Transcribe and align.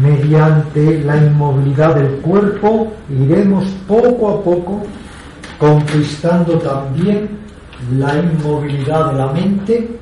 Mediante 0.00 1.02
la 1.04 1.16
inmovilidad 1.16 1.94
del 1.94 2.16
cuerpo 2.16 2.92
iremos 3.08 3.64
poco 3.86 4.30
a 4.30 4.42
poco 4.42 4.82
conquistando 5.58 6.58
también 6.58 7.28
la 7.98 8.18
inmovilidad 8.18 9.12
de 9.12 9.18
la 9.18 9.32
mente. 9.32 9.98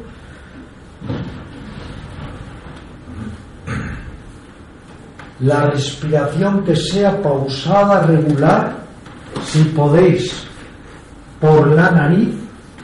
La 5.41 5.71
respiración 5.71 6.65
que 6.65 6.75
sea 6.77 7.21
pausada, 7.21 8.07
regular, 8.07 8.77
si 9.45 9.65
podéis, 9.65 10.47
por 11.41 11.69
la 11.69 11.91
nariz, 11.91 12.31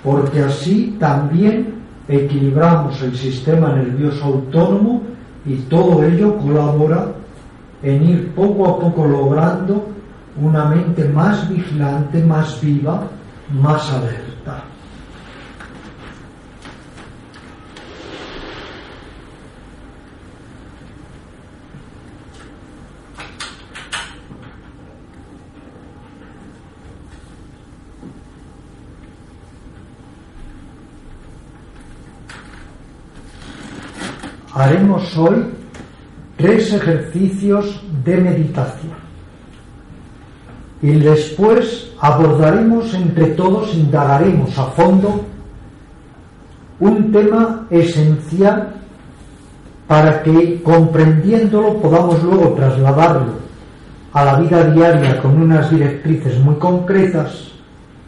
porque 0.02 0.42
así 0.42 0.96
también 0.98 1.80
equilibramos 2.09 3.01
el 3.02 3.16
sistema 3.16 3.73
nervioso 3.73 4.24
autónomo 4.24 5.09
y 5.50 5.56
todo 5.68 6.04
ello 6.04 6.38
colabora 6.38 7.06
en 7.82 8.09
ir 8.09 8.34
poco 8.34 8.68
a 8.68 8.78
poco 8.78 9.04
logrando 9.04 9.88
una 10.40 10.66
mente 10.66 11.09
más 11.09 11.48
vigilante, 11.48 12.23
más 12.23 12.60
viva, 12.60 13.02
más 13.60 13.93
alerta. 13.93 14.62
Hoy 35.16 35.46
tres 36.36 36.72
ejercicios 36.72 37.82
de 38.04 38.16
meditación. 38.16 38.92
Y 40.82 40.92
después 40.92 41.92
abordaremos 42.00 42.94
entre 42.94 43.26
todos, 43.28 43.74
indagaremos 43.74 44.58
a 44.58 44.64
fondo 44.66 45.24
un 46.78 47.12
tema 47.12 47.66
esencial 47.68 48.74
para 49.86 50.22
que 50.22 50.62
comprendiéndolo 50.62 51.76
podamos 51.78 52.22
luego 52.22 52.54
trasladarlo 52.54 53.32
a 54.12 54.24
la 54.24 54.36
vida 54.40 54.64
diaria 54.70 55.20
con 55.20 55.42
unas 55.42 55.70
directrices 55.70 56.38
muy 56.38 56.54
concretas 56.54 57.50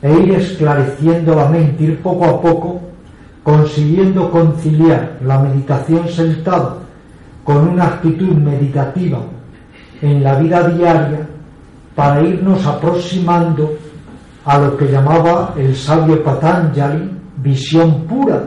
e 0.01 0.11
ir 0.11 0.33
esclareciendo 0.33 1.35
la 1.35 1.49
mente, 1.49 1.85
ir 1.85 2.01
poco 2.01 2.25
a 2.25 2.41
poco 2.41 2.81
consiguiendo 3.43 4.31
conciliar 4.31 5.19
la 5.25 5.39
meditación 5.41 6.09
sentada 6.09 6.82
con 7.45 7.69
una 7.69 7.85
actitud 7.85 8.35
meditativa 8.37 9.19
en 10.01 10.23
la 10.23 10.35
vida 10.37 10.69
diaria 10.69 11.29
para 11.95 12.23
irnos 12.23 12.65
aproximando 12.67 13.77
a 14.45 14.59
lo 14.59 14.77
que 14.77 14.87
llamaba 14.87 15.55
el 15.57 15.75
sabio 15.77 16.23
Patanjali 16.23 17.23
visión 17.43 18.05
pura 18.05 18.45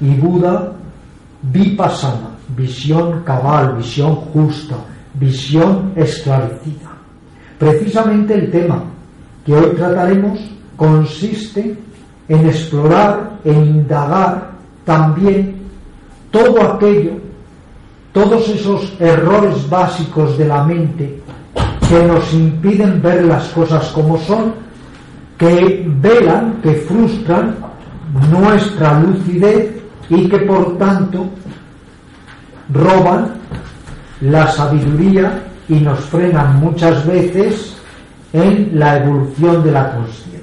y 0.00 0.14
Buda 0.14 0.72
vipassana, 1.42 2.30
visión 2.56 3.22
cabal, 3.24 3.76
visión 3.76 4.14
justa, 4.14 4.76
visión 5.14 5.92
esclarecida. 5.96 6.90
Precisamente 7.58 8.34
el 8.34 8.50
tema 8.50 8.84
que 9.44 9.54
hoy 9.54 9.74
trataremos 9.76 10.38
consiste 10.76 11.76
en 12.28 12.46
explorar, 12.46 13.38
en 13.44 13.64
indagar 13.64 14.52
también 14.84 15.62
todo 16.30 16.62
aquello, 16.62 17.12
todos 18.12 18.48
esos 18.48 18.92
errores 19.00 19.68
básicos 19.68 20.36
de 20.36 20.46
la 20.46 20.64
mente 20.64 21.20
que 21.88 22.02
nos 22.04 22.32
impiden 22.32 23.00
ver 23.02 23.24
las 23.24 23.48
cosas 23.48 23.86
como 23.88 24.18
son, 24.18 24.54
que 25.38 25.84
velan, 26.00 26.60
que 26.62 26.74
frustran 26.74 27.56
nuestra 28.30 29.00
lucidez 29.00 29.70
y 30.08 30.28
que 30.28 30.38
por 30.40 30.76
tanto 30.78 31.26
roban 32.72 33.34
la 34.20 34.46
sabiduría 34.48 35.42
y 35.68 35.74
nos 35.74 36.00
frenan 36.00 36.60
muchas 36.60 37.06
veces 37.06 37.76
en 38.32 38.78
la 38.78 38.98
evolución 38.98 39.64
de 39.64 39.72
la 39.72 39.94
conciencia. 39.94 40.40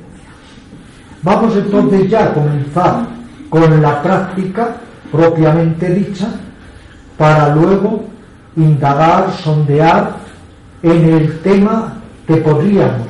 Vamos 1.21 1.55
entonces 1.55 2.09
ya 2.09 2.25
a 2.25 2.33
comenzar 2.33 3.05
con 3.49 3.81
la 3.81 4.01
práctica 4.01 4.75
propiamente 5.11 5.89
dicha 5.93 6.29
para 7.19 7.53
luego 7.53 8.05
indagar, 8.55 9.33
sondear 9.43 10.15
en 10.81 11.03
el 11.03 11.39
tema 11.39 11.97
que 12.25 12.37
podríamos 12.37 13.09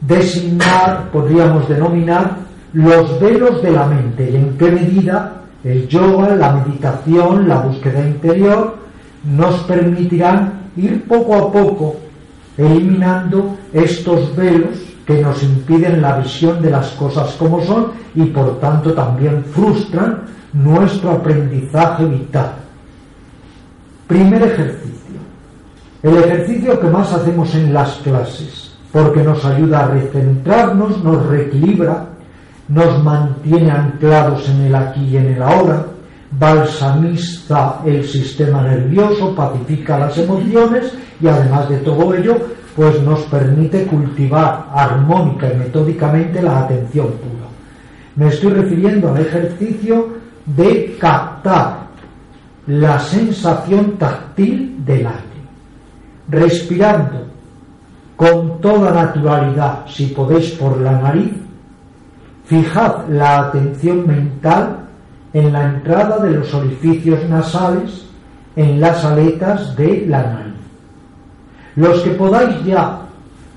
designar, 0.00 1.08
podríamos 1.12 1.68
denominar 1.68 2.38
los 2.72 3.20
velos 3.20 3.62
de 3.62 3.70
la 3.70 3.86
mente 3.86 4.28
y 4.32 4.36
en 4.36 4.58
qué 4.58 4.72
medida 4.72 5.32
el 5.62 5.86
yoga, 5.86 6.34
la 6.34 6.52
meditación, 6.54 7.48
la 7.48 7.60
búsqueda 7.60 8.00
interior 8.00 8.76
nos 9.24 9.60
permitirán 9.60 10.54
ir 10.76 11.04
poco 11.06 11.36
a 11.36 11.52
poco 11.52 11.96
eliminando 12.56 13.56
estos 13.72 14.34
velos 14.34 14.76
que 15.06 15.22
nos 15.22 15.40
impiden 15.44 16.02
la 16.02 16.18
visión 16.18 16.60
de 16.60 16.70
las 16.70 16.88
cosas 16.90 17.36
como 17.38 17.64
son 17.64 17.92
y 18.16 18.24
por 18.24 18.58
tanto 18.58 18.92
también 18.92 19.44
frustran 19.44 20.22
nuestro 20.52 21.12
aprendizaje 21.12 22.04
vital. 22.04 22.67
Primer 24.08 24.42
ejercicio. 24.42 25.20
El 26.02 26.16
ejercicio 26.16 26.80
que 26.80 26.86
más 26.86 27.12
hacemos 27.12 27.54
en 27.54 27.74
las 27.74 27.96
clases, 27.96 28.74
porque 28.90 29.22
nos 29.22 29.44
ayuda 29.44 29.80
a 29.80 29.88
recentrarnos, 29.88 31.04
nos 31.04 31.26
reequilibra, 31.26 32.06
nos 32.68 33.04
mantiene 33.04 33.70
anclados 33.70 34.48
en 34.48 34.62
el 34.62 34.74
aquí 34.74 35.04
y 35.04 35.18
en 35.18 35.26
el 35.26 35.42
ahora, 35.42 35.84
balsamiza 36.30 37.80
el 37.84 38.02
sistema 38.02 38.62
nervioso, 38.62 39.34
pacifica 39.34 39.98
las 39.98 40.16
emociones 40.16 40.90
y 41.20 41.26
además 41.26 41.68
de 41.68 41.76
todo 41.78 42.14
ello 42.14 42.36
pues 42.74 43.02
nos 43.02 43.20
permite 43.22 43.84
cultivar 43.86 44.68
armónica 44.72 45.52
y 45.52 45.56
metódicamente 45.56 46.40
la 46.40 46.60
atención 46.60 47.08
pura. 47.08 47.48
Me 48.16 48.28
estoy 48.28 48.52
refiriendo 48.52 49.10
al 49.12 49.20
ejercicio 49.20 50.08
de 50.46 50.96
captar 50.98 51.87
la 52.68 53.00
sensación 53.00 53.96
táctil 53.96 54.84
del 54.84 55.06
aire, 55.06 55.40
respirando 56.28 57.26
con 58.14 58.60
toda 58.60 58.92
naturalidad, 58.92 59.86
si 59.86 60.06
podéis 60.08 60.50
por 60.50 60.78
la 60.78 60.92
nariz, 60.92 61.32
fijad 62.44 63.08
la 63.08 63.46
atención 63.46 64.06
mental 64.06 64.80
en 65.32 65.50
la 65.50 65.64
entrada 65.64 66.18
de 66.18 66.30
los 66.30 66.52
orificios 66.52 67.26
nasales 67.30 68.04
en 68.54 68.78
las 68.80 69.02
aletas 69.02 69.74
de 69.74 70.04
la 70.06 70.22
nariz. 70.22 70.54
Los 71.76 72.00
que 72.00 72.10
podáis 72.10 72.62
ya 72.64 72.98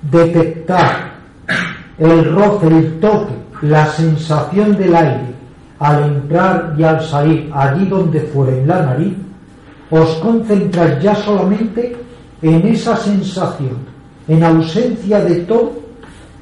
detectar 0.09 1.11
el 1.97 2.33
roce, 2.33 2.67
el 2.67 2.99
toque, 3.01 3.33
la 3.61 3.87
sensación 3.87 4.77
del 4.77 4.95
aire 4.95 5.30
al 5.81 6.03
entrar 6.03 6.75
y 6.77 6.83
al 6.83 7.01
salir 7.01 7.49
allí 7.51 7.85
donde 7.87 8.21
fuera 8.21 8.55
en 8.55 8.67
la 8.67 8.85
nariz, 8.85 9.15
os 9.89 10.09
concentráis 10.17 11.01
ya 11.01 11.15
solamente 11.15 11.97
en 12.41 12.67
esa 12.67 12.95
sensación. 12.95 13.77
En 14.27 14.43
ausencia 14.43 15.19
de 15.25 15.37
todo, 15.41 15.73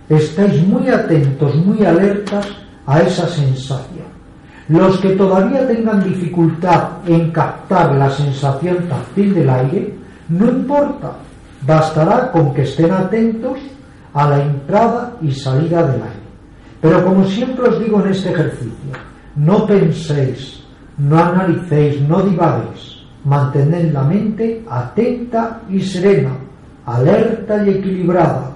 estáis 0.10 0.62
muy 0.68 0.90
atentos, 0.90 1.56
muy 1.56 1.86
alertas 1.86 2.46
a 2.86 3.00
esa 3.00 3.28
sensación. 3.28 4.10
Los 4.68 5.00
que 5.00 5.12
todavía 5.16 5.66
tengan 5.66 6.04
dificultad 6.04 6.90
en 7.08 7.32
captar 7.32 7.96
la 7.96 8.12
sensación 8.12 8.90
táctil 8.90 9.34
del 9.34 9.50
aire, 9.50 9.94
no 10.28 10.48
importa, 10.48 11.14
Bastará 11.62 12.32
con 12.32 12.54
que 12.54 12.64
estén 12.64 12.92
atentos 12.92 13.60
a 14.14 14.30
la 14.30 14.42
entrada 14.42 15.18
y 15.22 15.32
salida 15.32 15.84
del 15.84 16.02
aire. 16.02 16.30
Pero 16.82 17.04
como 17.04 17.26
siempre 17.26 17.68
os 17.68 17.80
digo 17.80 18.02
en 18.02 18.12
este 18.12 18.32
ejercicio, 18.32 18.94
no 19.40 19.66
penséis, 19.66 20.62
no 20.98 21.18
analicéis, 21.18 22.02
no 22.02 22.22
divaguéis, 22.22 23.04
mantened 23.24 23.94
la 23.94 24.04
mente 24.04 24.66
atenta 24.70 25.62
y 25.70 25.80
serena, 25.82 26.32
alerta 26.86 27.66
y 27.66 27.70
equilibrada, 27.70 28.52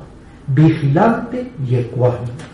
vigilante 0.47 1.51
y 1.65 1.75
ecuánime. 1.75 2.52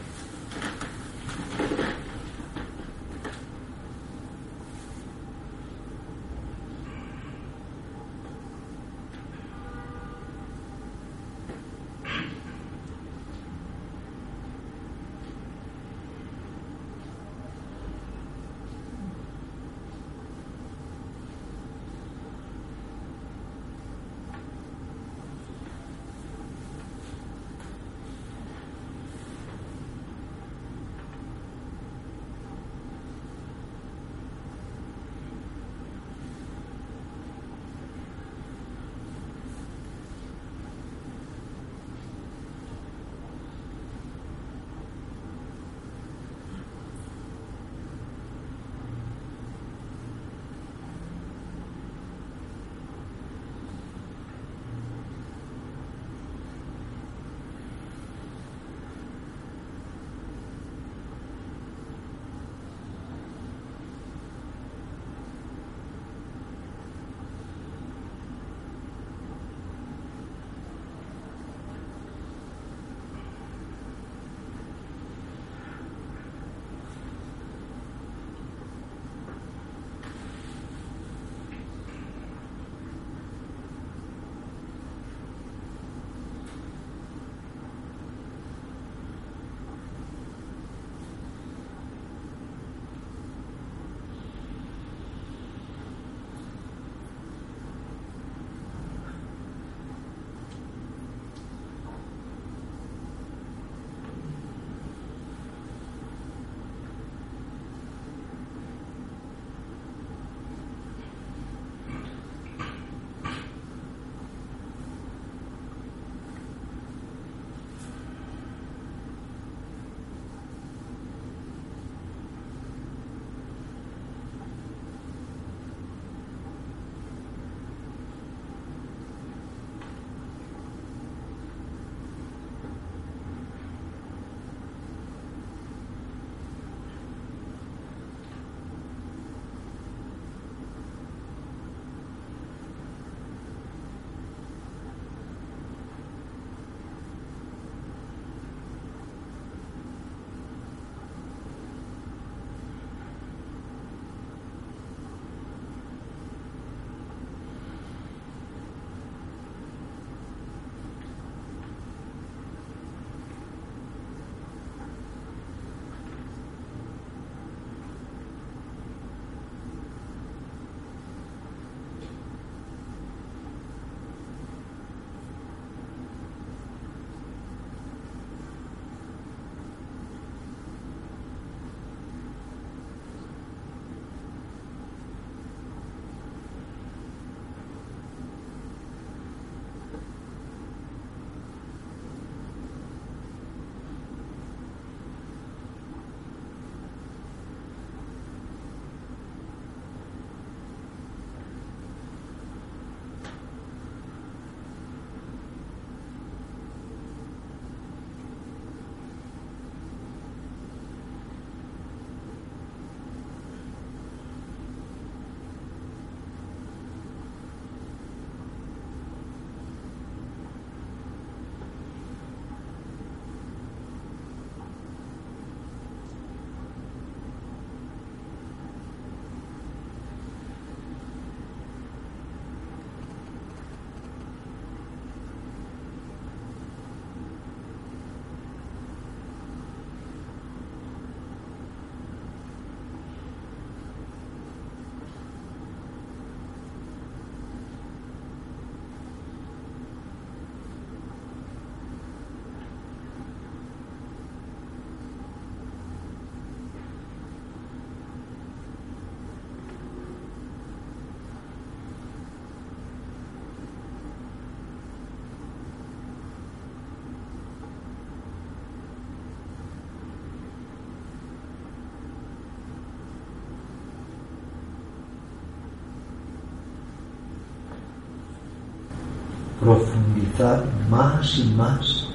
Profundizar 279.59 280.63
más 280.89 281.37
y 281.37 281.43
más 281.55 282.07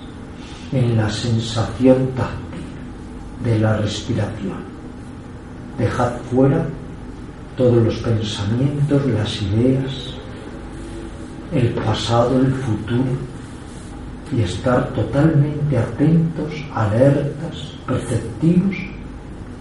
en 0.72 0.96
la 0.96 1.08
sensación 1.10 2.08
táctil 2.16 2.64
de 3.44 3.58
la 3.58 3.76
respiración. 3.76 4.74
Dejad 5.78 6.12
fuera 6.30 6.66
todos 7.56 7.84
los 7.84 7.96
pensamientos, 7.96 9.06
las 9.06 9.42
ideas, 9.42 10.14
el 11.52 11.68
pasado, 11.74 12.40
el 12.40 12.52
futuro, 12.52 13.34
y 14.32 14.40
estar 14.40 14.88
totalmente 14.94 15.78
atentos, 15.78 16.52
alertas, 16.74 17.74
perceptivos 17.86 18.76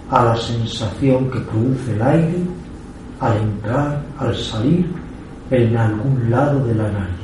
a 0.10 0.26
la 0.26 0.36
sensación 0.36 1.30
que 1.30 1.40
produce 1.40 1.94
el 1.94 2.02
aire 2.02 2.38
al 3.20 3.38
entrar, 3.38 4.02
al 4.18 4.36
salir 4.36 4.88
en 5.52 5.78
algún 5.78 6.30
lado 6.32 6.66
de 6.66 6.76
la 6.76 6.92
nariz. 6.92 7.23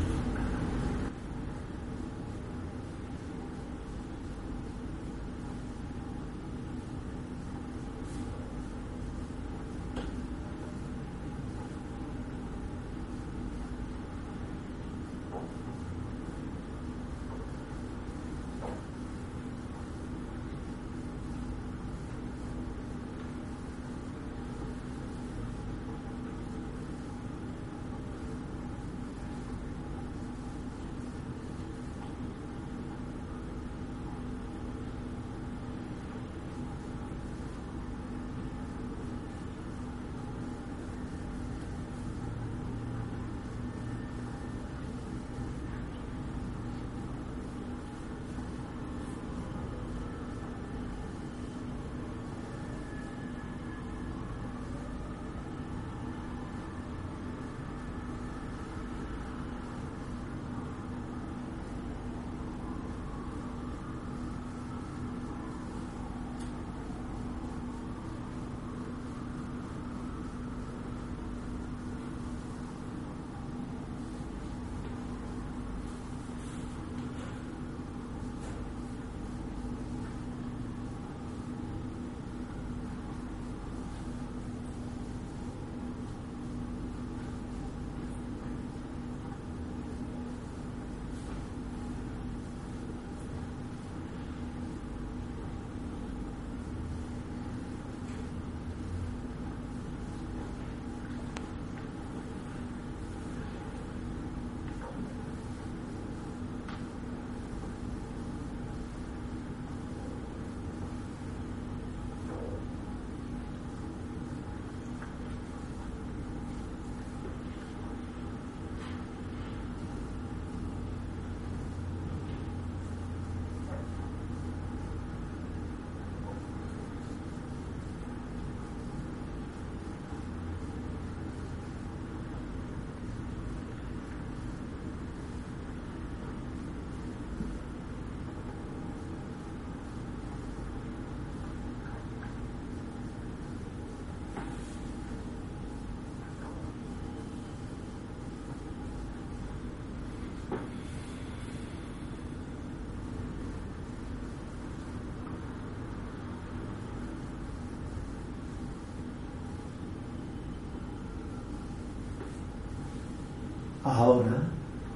Ahora, 164.00 164.38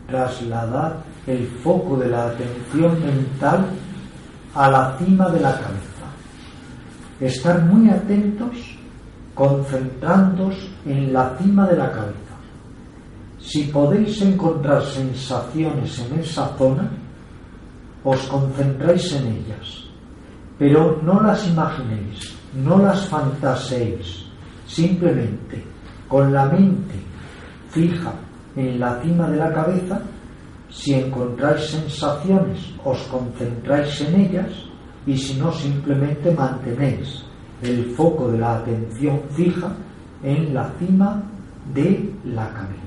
trasladar 0.08 1.04
el 1.28 1.46
foco 1.62 1.98
de 1.98 2.08
la 2.08 2.28
atención 2.28 3.02
mental 3.02 3.66
a 4.56 4.72
la 4.72 4.98
cima 4.98 5.28
de 5.28 5.42
la 5.42 5.52
cabeza. 5.52 6.08
Estar 7.20 7.62
muy 7.64 7.90
atentos, 7.90 8.56
concentrándoos 9.36 10.56
en 10.86 11.12
la 11.12 11.36
cima 11.38 11.68
de 11.68 11.76
la 11.76 11.92
cabeza. 11.92 12.36
Si 13.40 13.64
podéis 13.64 14.22
encontrar 14.22 14.82
sensaciones 14.84 16.00
en 16.00 16.20
esa 16.20 16.48
zona, 16.58 16.90
os 18.06 18.22
concentráis 18.28 19.12
en 19.16 19.28
ellas, 19.28 19.84
pero 20.58 21.02
no 21.04 21.20
las 21.22 21.46
imaginéis, 21.46 22.34
no 22.54 22.78
las 22.78 23.06
fantaseéis, 23.08 24.28
simplemente 24.66 25.62
con 26.08 26.32
la 26.32 26.46
mente 26.46 26.96
fija 27.70 28.14
en 28.56 28.80
la 28.80 29.02
cima 29.02 29.30
de 29.30 29.38
la 29.38 29.52
cabeza, 29.52 30.02
si 30.70 30.94
encontráis 30.94 31.70
sensaciones, 31.70 32.74
os 32.84 33.02
concentráis 33.04 34.02
en 34.02 34.22
ellas 34.22 34.52
y 35.06 35.18
si 35.18 35.40
no, 35.40 35.52
simplemente 35.52 36.32
mantenéis 36.32 37.24
el 37.62 37.92
foco 37.96 38.32
de 38.32 38.40
la 38.40 38.58
atención 38.58 39.22
fija 39.32 39.72
en 40.24 40.54
la 40.54 40.72
cima 40.80 41.22
de 41.74 42.14
la 42.26 42.50
cabeza. 42.50 42.84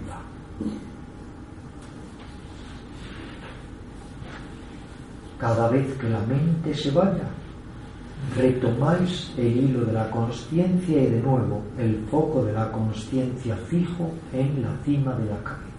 Cada 5.38 5.68
vez 5.68 5.96
que 5.98 6.08
la 6.08 6.20
mente 6.20 6.74
se 6.74 6.90
vaya, 6.90 7.28
retomáis 8.36 9.32
el 9.36 9.56
hilo 9.56 9.84
de 9.84 9.92
la 9.92 10.10
conciencia 10.10 11.02
y 11.02 11.06
de 11.06 11.20
nuevo 11.20 11.62
el 11.78 12.04
foco 12.10 12.44
de 12.44 12.52
la 12.52 12.70
conciencia 12.70 13.56
fijo 13.56 14.12
en 14.32 14.62
la 14.62 14.76
cima 14.84 15.12
de 15.14 15.26
la 15.26 15.38
cabeza. 15.42 15.75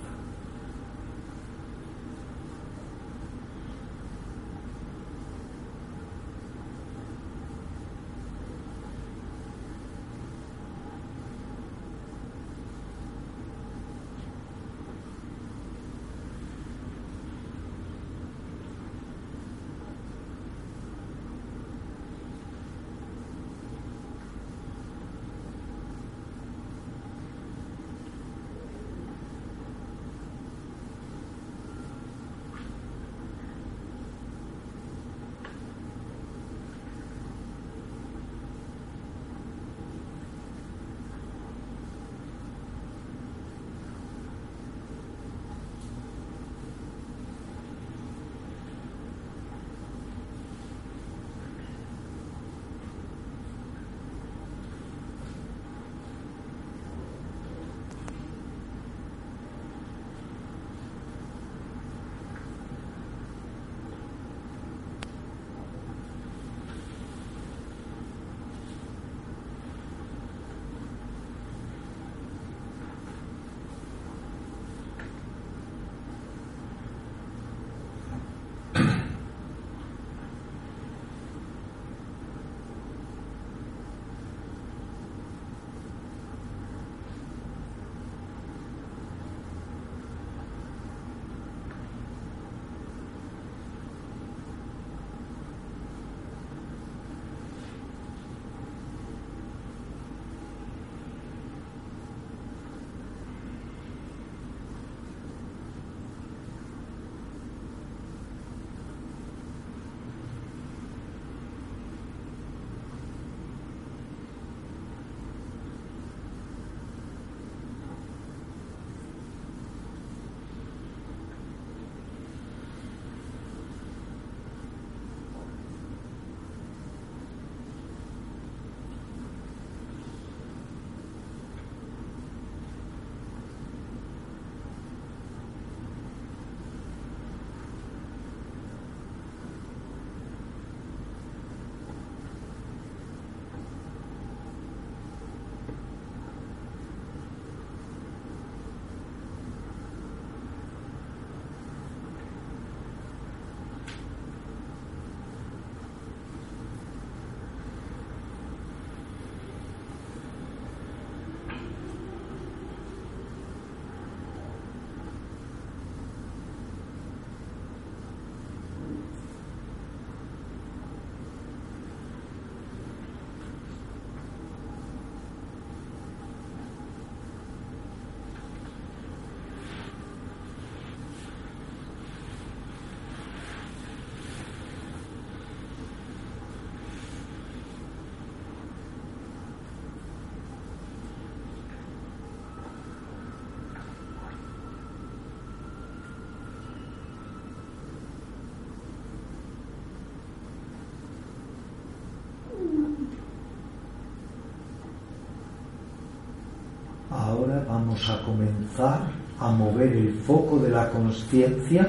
Vamos 207.88 208.10
a 208.10 208.21
comenzar 208.23 209.00
a 209.39 209.50
mover 209.50 209.93
el 209.95 210.13
foco 210.26 210.60
de 210.60 210.69
la 210.69 210.89
conciencia 210.89 211.88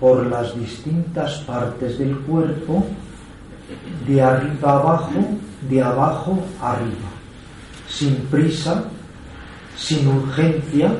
por 0.00 0.26
las 0.26 0.58
distintas 0.58 1.38
partes 1.46 1.96
del 1.96 2.18
cuerpo, 2.18 2.84
de 4.08 4.20
arriba 4.20 4.72
abajo, 4.72 5.20
de 5.68 5.80
abajo 5.80 6.40
arriba, 6.60 7.08
sin 7.88 8.16
prisa, 8.32 8.82
sin 9.76 10.08
urgencia, 10.08 10.90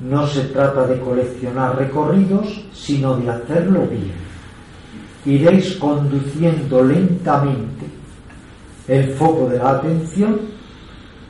no 0.00 0.26
se 0.26 0.42
trata 0.44 0.86
de 0.86 1.00
coleccionar 1.00 1.78
recorridos, 1.78 2.62
sino 2.74 3.16
de 3.16 3.30
hacerlo 3.30 3.86
bien. 3.86 4.12
Iréis 5.24 5.76
conduciendo 5.76 6.82
lentamente 6.84 7.86
el 8.86 9.14
foco 9.14 9.48
de 9.48 9.58
la 9.58 9.70
atención 9.70 10.47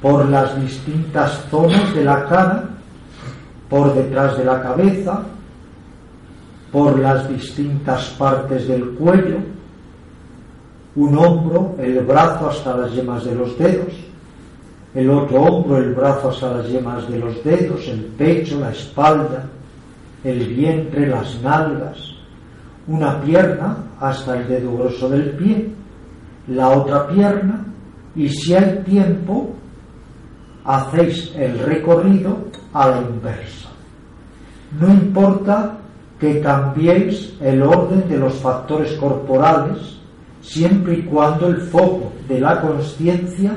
por 0.00 0.28
las 0.28 0.60
distintas 0.60 1.44
zonas 1.50 1.94
de 1.94 2.04
la 2.04 2.24
cara, 2.26 2.64
por 3.68 3.94
detrás 3.94 4.38
de 4.38 4.44
la 4.44 4.62
cabeza, 4.62 5.22
por 6.72 6.98
las 6.98 7.28
distintas 7.28 8.08
partes 8.10 8.68
del 8.68 8.90
cuello, 8.90 9.38
un 10.96 11.16
hombro, 11.16 11.74
el 11.78 12.00
brazo 12.00 12.50
hasta 12.50 12.76
las 12.76 12.92
yemas 12.92 13.24
de 13.24 13.34
los 13.34 13.58
dedos, 13.58 13.92
el 14.94 15.10
otro 15.10 15.42
hombro, 15.42 15.78
el 15.78 15.94
brazo 15.94 16.30
hasta 16.30 16.56
las 16.58 16.68
yemas 16.68 17.08
de 17.08 17.18
los 17.18 17.44
dedos, 17.44 17.86
el 17.88 18.00
pecho, 18.00 18.60
la 18.60 18.70
espalda, 18.70 19.44
el 20.24 20.54
vientre, 20.54 21.06
las 21.06 21.40
nalgas, 21.42 21.98
una 22.86 23.20
pierna 23.20 23.76
hasta 24.00 24.38
el 24.38 24.48
dedo 24.48 24.76
grosso 24.76 25.08
del 25.08 25.30
pie, 25.32 25.70
la 26.48 26.70
otra 26.70 27.06
pierna, 27.08 27.64
y 28.16 28.28
si 28.28 28.54
hay 28.54 28.82
tiempo, 28.84 29.54
hacéis 30.68 31.32
el 31.34 31.58
recorrido 31.60 32.36
a 32.74 32.90
la 32.90 32.98
inversa. 32.98 33.70
No 34.78 34.88
importa 34.88 35.78
que 36.20 36.42
cambiéis 36.42 37.32
el 37.40 37.62
orden 37.62 38.06
de 38.06 38.18
los 38.18 38.34
factores 38.34 38.92
corporales, 38.98 39.78
siempre 40.42 40.98
y 40.98 41.02
cuando 41.04 41.48
el 41.48 41.62
foco 41.62 42.12
de 42.28 42.40
la 42.40 42.60
conciencia 42.60 43.52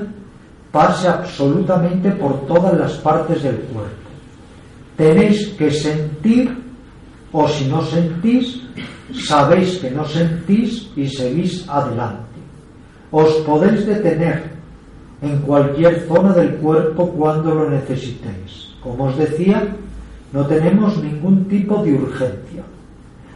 pase 0.72 1.10
absolutamente 1.10 2.12
por 2.12 2.46
todas 2.48 2.78
las 2.78 2.94
partes 2.94 3.44
del 3.44 3.58
cuerpo. 3.58 4.10
Tenéis 4.96 5.50
que 5.58 5.70
sentir, 5.70 6.58
o 7.34 7.46
si 7.50 7.66
no 7.66 7.82
sentís, 7.84 8.62
sabéis 9.28 9.80
que 9.80 9.92
no 9.92 10.06
sentís 10.06 10.90
y 10.96 11.10
seguís 11.10 11.68
adelante. 11.68 12.40
Os 13.12 13.34
podéis 13.44 13.86
detener 13.86 14.51
en 15.22 15.38
cualquier 15.40 16.08
zona 16.08 16.34
del 16.34 16.56
cuerpo 16.56 17.10
cuando 17.10 17.54
lo 17.54 17.70
necesitéis. 17.70 18.74
Como 18.82 19.06
os 19.06 19.18
decía, 19.18 19.68
no 20.34 20.46
tenemos 20.46 20.98
ningún 20.98 21.46
tipo 21.46 21.84
de 21.84 21.94
urgencia. 21.94 22.64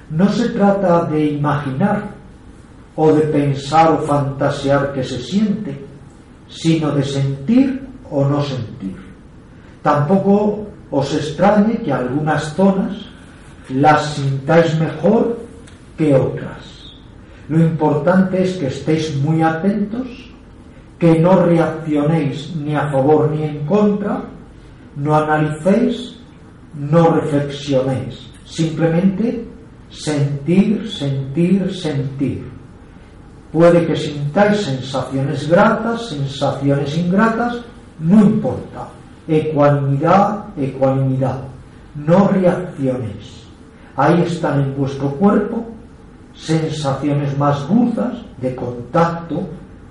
No 0.10 0.30
se 0.30 0.50
trata 0.50 1.06
de 1.06 1.26
imaginar 1.26 2.15
o 2.95 3.12
de 3.12 3.21
pensar 3.21 3.91
o 3.91 3.98
fantasear 4.00 4.93
que 4.93 5.04
se 5.04 5.21
siente, 5.21 5.78
sino 6.48 6.91
de 6.91 7.04
sentir 7.04 7.82
o 8.10 8.26
no 8.26 8.41
sentir. 8.41 8.95
Tampoco 9.82 10.65
os 10.89 11.13
extrañe 11.13 11.78
que 11.84 11.91
algunas 11.91 12.56
zonas 12.56 13.06
las 13.69 14.15
sintáis 14.15 14.80
mejor 14.80 15.38
que 15.98 16.15
otras. 16.15 16.93
Lo 17.50 17.60
importante 17.60 18.43
es 18.43 18.58
que 18.58 18.67
estéis 18.67 19.15
muy 19.17 19.41
atentos, 19.41 20.08
que 20.99 21.19
no 21.19 21.45
reaccionéis 21.45 22.55
ni 22.55 22.75
a 22.75 22.89
favor 22.91 23.31
ni 23.31 23.43
en 23.43 23.65
contra, 23.65 24.23
no 24.95 25.15
analicéis, 25.15 26.17
no 26.73 27.15
reflexionéis, 27.15 28.31
simplemente 28.45 29.45
sentir, 29.89 30.89
sentir, 30.89 31.73
sentir 31.73 32.55
Puede 33.55 33.88
que 33.88 33.95
sintáis 33.95 34.58
sensaciones 34.65 35.47
gratas, 35.47 36.10
sensaciones 36.10 36.97
ingratas, 36.97 37.62
no 37.99 38.19
importa. 38.19 38.89
Ecuanimidad, 39.29 40.47
ecuanimidad. 40.58 41.39
No 41.95 42.27
reacciones. 42.27 43.47
Ahí 43.95 44.23
están 44.23 44.60
en 44.62 44.75
vuestro 44.75 45.10
cuerpo 45.12 45.67
sensaciones 46.34 47.38
más 47.38 47.65
burdas 47.69 48.17
de 48.41 48.53
contacto, 48.58 49.47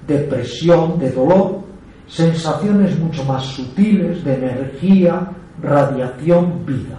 de 0.06 0.18
presión, 0.18 0.98
de 0.98 1.10
dolor, 1.10 1.60
sensaciones 2.06 2.98
mucho 2.98 3.24
más 3.24 3.44
sutiles 3.44 4.24
de 4.24 4.34
energía, 4.34 5.30
radiación, 5.62 6.64
vida. 6.66 6.98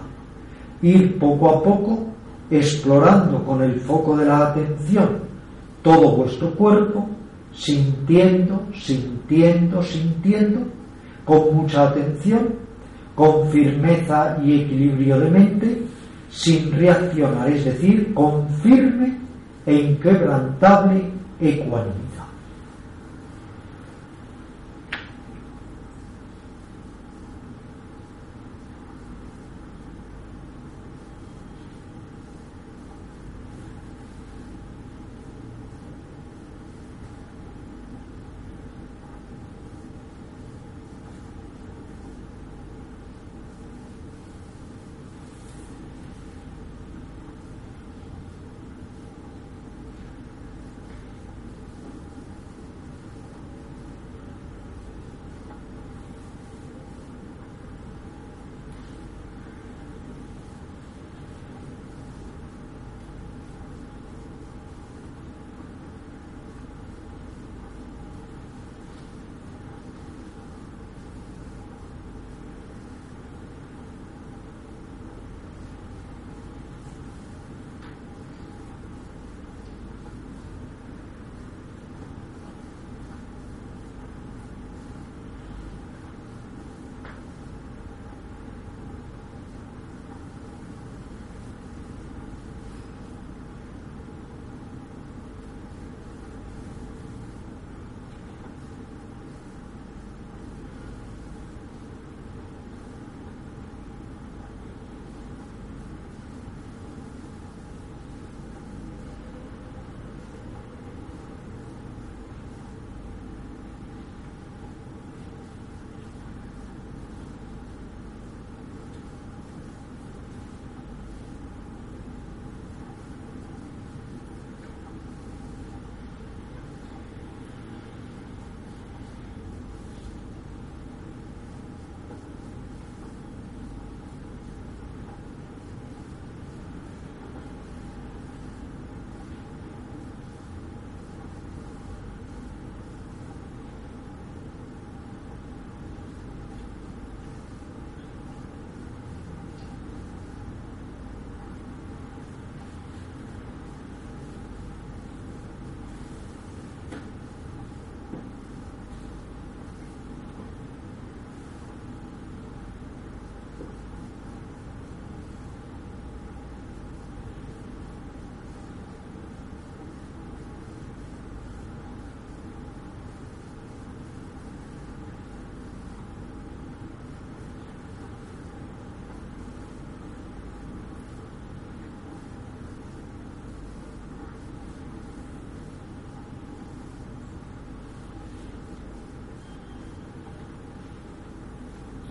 Ir 0.81 1.17
poco 1.19 1.49
a 1.49 1.63
poco 1.63 2.07
explorando 2.49 3.43
con 3.43 3.61
el 3.63 3.79
foco 3.79 4.15
de 4.17 4.25
la 4.25 4.47
atención 4.47 5.25
todo 5.85 6.17
vuestro 6.17 6.49
cuerpo, 6.55 7.07
sintiendo, 7.53 8.63
sintiendo, 8.73 9.83
sintiendo, 9.83 10.61
con 11.23 11.55
mucha 11.55 11.89
atención, 11.89 12.55
con 13.13 13.47
firmeza 13.49 14.37
y 14.43 14.61
equilibrio 14.61 15.19
de 15.19 15.29
mente, 15.29 15.81
sin 16.29 16.71
reaccionar, 16.71 17.49
es 17.49 17.65
decir, 17.65 18.13
con 18.15 18.49
firme 18.49 19.15
e 19.65 19.75
inquebrantable 19.75 21.03
ecuanimidad. 21.39 22.14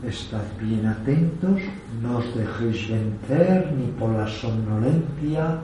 Estad 0.07 0.45
bien 0.61 0.87
atentos, 0.87 1.61
no 2.03 2.19
os 2.19 2.35
dejéis 2.35 2.89
vencer 2.91 3.73
ni 3.73 3.87
por 3.99 4.11
la 4.11 4.29
somnolencia, 4.29 5.59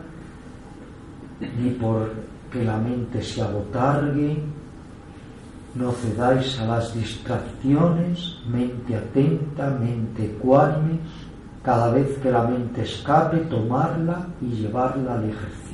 ni 1.59 1.70
por 1.70 2.11
que 2.50 2.64
la 2.64 2.79
mente 2.79 3.22
se 3.22 3.42
abotargue, 3.42 4.38
no 5.74 5.92
cedáis 5.92 6.59
a 6.59 6.66
las 6.66 6.94
distracciones, 6.94 8.38
mente 8.48 8.96
atenta, 8.96 9.70
mente 9.70 10.24
ecuánime, 10.24 10.98
cada 11.62 11.90
vez 11.90 12.18
que 12.18 12.31
la 12.31 12.44
mente 12.44 12.83
escape, 12.83 13.38
tomarla 13.50 14.26
y 14.40 14.46
llevarla 14.46 15.14
al 15.14 15.24
ejercicio. 15.24 15.69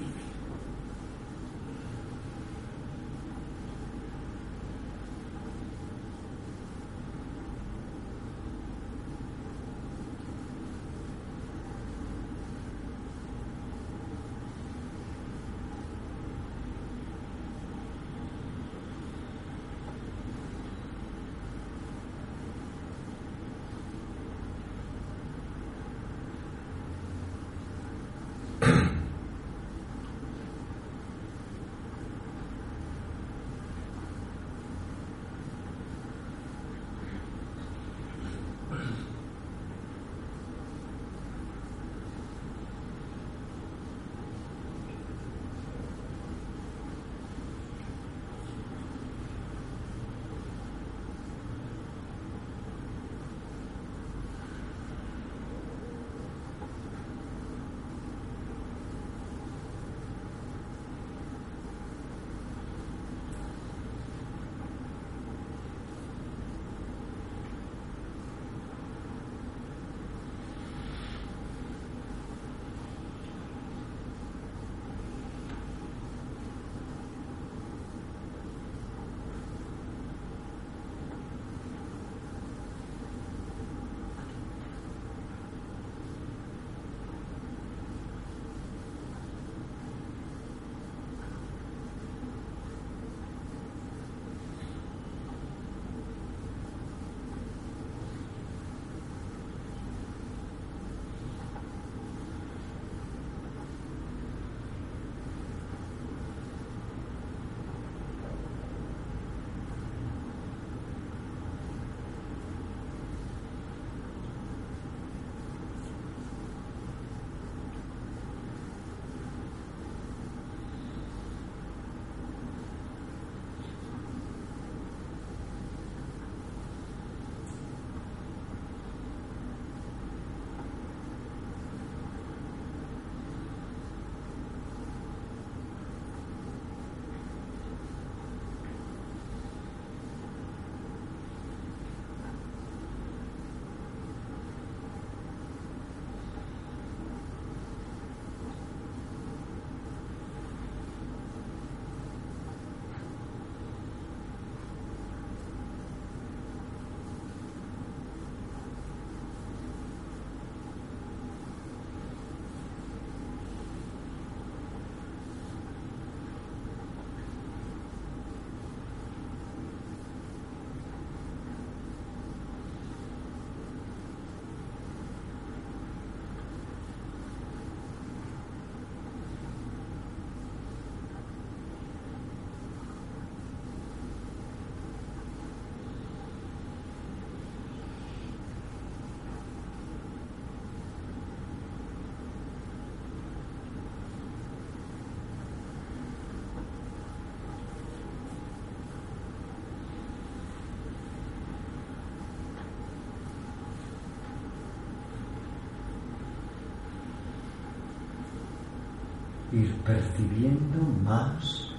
Ir 209.56 209.74
percibiendo 209.84 210.78
más, 211.04 211.70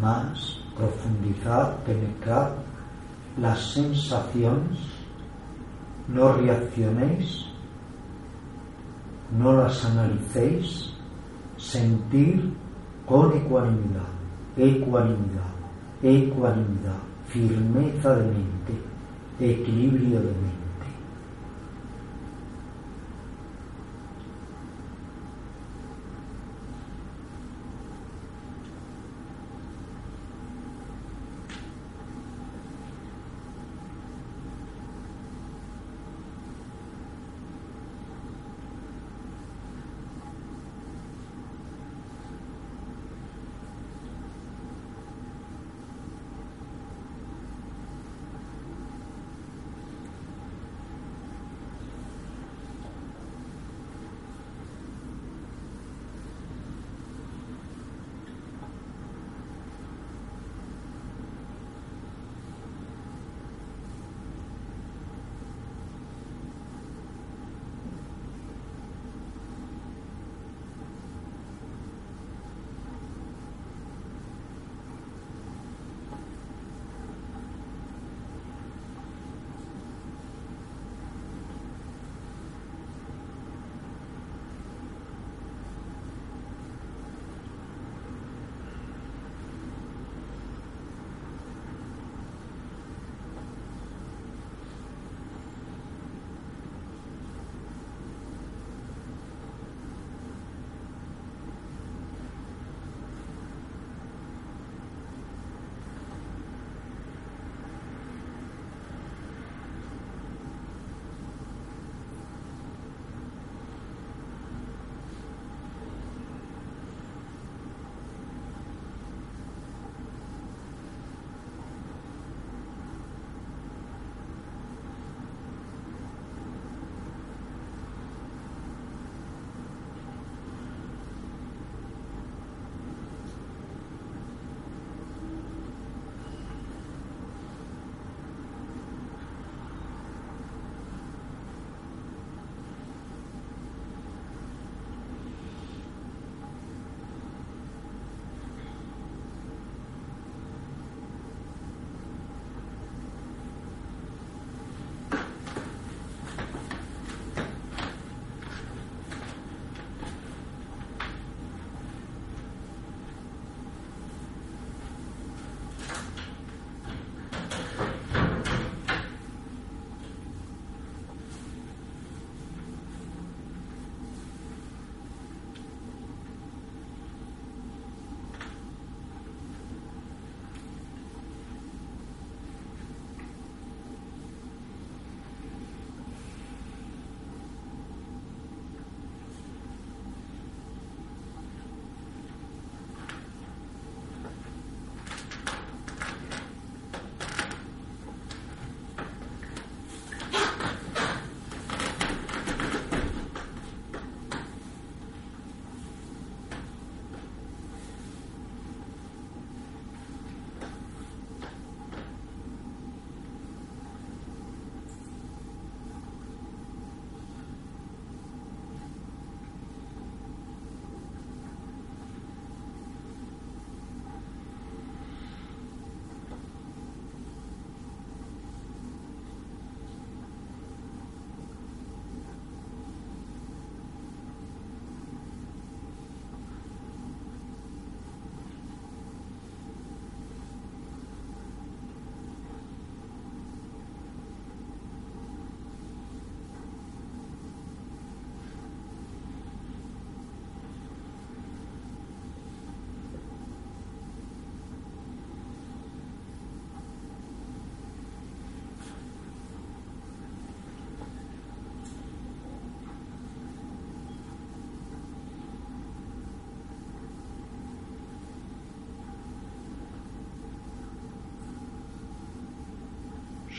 más, 0.00 0.60
profundizar, 0.76 1.76
penetrar 1.84 2.54
las 3.36 3.72
sensaciones, 3.72 4.78
no 6.08 6.32
reaccionéis, 6.34 7.46
no 9.36 9.52
las 9.52 9.84
analicéis, 9.84 10.92
sentir 11.56 12.52
con 13.06 13.36
ecuanimidad, 13.36 14.08
ecuanimidad, 14.56 15.50
ecuanimidad, 16.02 16.98
firmeza 17.26 18.14
de 18.16 18.24
mente, 18.24 18.74
equilibrio 19.40 20.20
de 20.20 20.26
mente. 20.26 20.59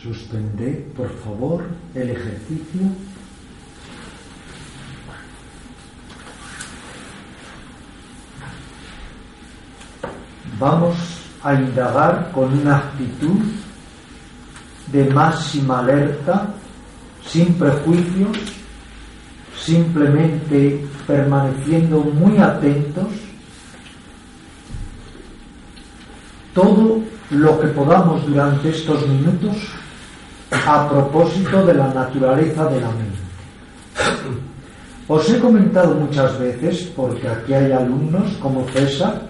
Suspended, 0.01 0.93
por 0.97 1.09
favor, 1.19 1.63
el 1.93 2.09
ejercicio. 2.09 2.81
Vamos 10.59 10.95
a 11.43 11.53
indagar 11.53 12.31
con 12.31 12.51
una 12.57 12.77
actitud 12.77 13.41
de 14.91 15.05
máxima 15.11 15.79
alerta, 15.79 16.47
sin 17.23 17.53
prejuicios, 17.53 18.37
simplemente 19.55 20.83
permaneciendo 21.05 21.99
muy 21.99 22.39
atentos, 22.39 23.07
todo 26.55 27.03
lo 27.29 27.61
que 27.61 27.67
podamos 27.67 28.25
durante 28.25 28.69
estos 28.69 29.07
minutos 29.07 29.55
a 30.51 30.89
propósito 30.89 31.65
de 31.65 31.73
la 31.73 31.87
naturaleza 31.93 32.65
de 32.65 32.81
la 32.81 32.89
mente. 32.89 33.21
Os 35.07 35.29
he 35.29 35.39
comentado 35.39 35.95
muchas 35.95 36.37
veces, 36.39 36.91
porque 36.95 37.27
aquí 37.27 37.53
hay 37.53 37.71
alumnos 37.71 38.31
como 38.41 38.67
César, 38.69 39.21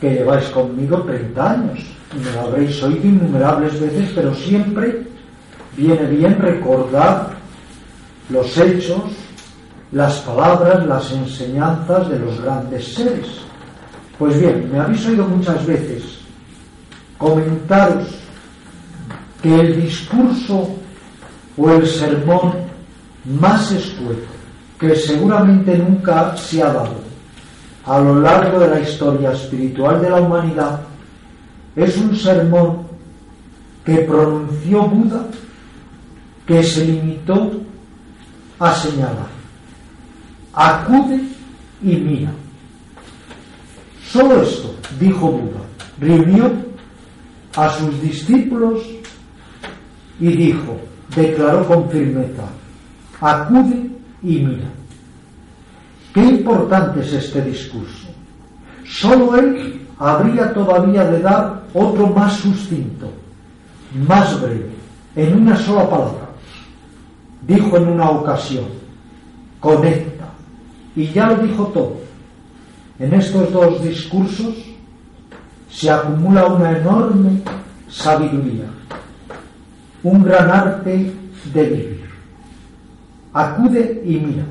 que 0.00 0.10
lleváis 0.10 0.46
conmigo 0.46 1.02
30 1.02 1.50
años, 1.50 1.78
y 2.14 2.18
me 2.18 2.32
lo 2.32 2.40
habréis 2.40 2.82
oído 2.82 3.06
innumerables 3.06 3.80
veces, 3.80 4.10
pero 4.14 4.34
siempre 4.34 5.06
viene 5.76 6.06
bien 6.06 6.38
recordar 6.38 7.30
los 8.28 8.56
hechos, 8.58 9.02
las 9.92 10.18
palabras, 10.20 10.86
las 10.86 11.12
enseñanzas 11.12 12.08
de 12.08 12.18
los 12.18 12.40
grandes 12.40 12.94
seres. 12.94 13.26
Pues 14.18 14.38
bien, 14.40 14.70
me 14.72 14.80
habéis 14.80 15.06
oído 15.06 15.26
muchas 15.26 15.64
veces 15.66 16.22
comentaros 17.22 18.21
que 19.42 19.60
el 19.60 19.82
discurso 19.82 20.70
o 21.56 21.70
el 21.70 21.86
sermón 21.86 22.52
más 23.24 23.70
escueto 23.72 24.30
que 24.78 24.94
seguramente 24.94 25.76
nunca 25.78 26.36
se 26.36 26.62
ha 26.62 26.72
dado 26.72 27.02
a 27.84 27.98
lo 27.98 28.20
largo 28.20 28.60
de 28.60 28.68
la 28.68 28.80
historia 28.80 29.32
espiritual 29.32 30.00
de 30.00 30.10
la 30.10 30.20
humanidad 30.20 30.80
es 31.74 31.96
un 31.96 32.16
sermón 32.16 32.86
que 33.84 33.98
pronunció 33.98 34.82
Buda 34.82 35.26
que 36.46 36.62
se 36.62 36.84
limitó 36.84 37.52
a 38.58 38.74
señalar. 38.74 39.26
Acude 40.52 41.20
y 41.82 41.96
mira. 41.96 42.30
Solo 44.06 44.42
esto, 44.42 44.74
dijo 45.00 45.28
Buda, 45.28 45.60
reunió 45.98 46.52
a 47.56 47.70
sus 47.70 48.00
discípulos 48.02 48.82
y 50.20 50.28
dijo, 50.28 50.78
declaró 51.14 51.66
con 51.66 51.88
firmeza, 51.90 52.44
acude 53.20 53.90
y 54.22 54.38
mira. 54.38 54.68
Qué 56.14 56.22
importante 56.22 57.00
es 57.00 57.12
este 57.12 57.42
discurso. 57.42 58.08
Solo 58.84 59.36
él 59.36 59.86
habría 59.98 60.52
todavía 60.52 61.04
de 61.04 61.20
dar 61.20 61.62
otro 61.72 62.08
más 62.08 62.34
sustinto, 62.34 63.10
más 64.06 64.40
breve, 64.40 64.70
en 65.16 65.42
una 65.42 65.56
sola 65.56 65.88
palabra. 65.88 66.28
Dijo 67.46 67.76
en 67.76 67.88
una 67.88 68.10
ocasión, 68.10 68.66
conecta. 69.60 70.26
Y 70.94 71.06
ya 71.06 71.28
lo 71.28 71.36
dijo 71.36 71.64
todo. 71.68 71.96
En 72.98 73.14
estos 73.14 73.50
dos 73.52 73.82
discursos 73.82 74.54
se 75.70 75.90
acumula 75.90 76.46
una 76.46 76.76
enorme 76.76 77.42
sabiduría, 77.88 78.66
un 80.02 80.22
gran 80.22 80.50
arte 80.50 81.12
de 81.52 81.62
vivir. 81.64 82.04
Acude 83.32 84.02
y 84.04 84.18
mira. 84.18 84.44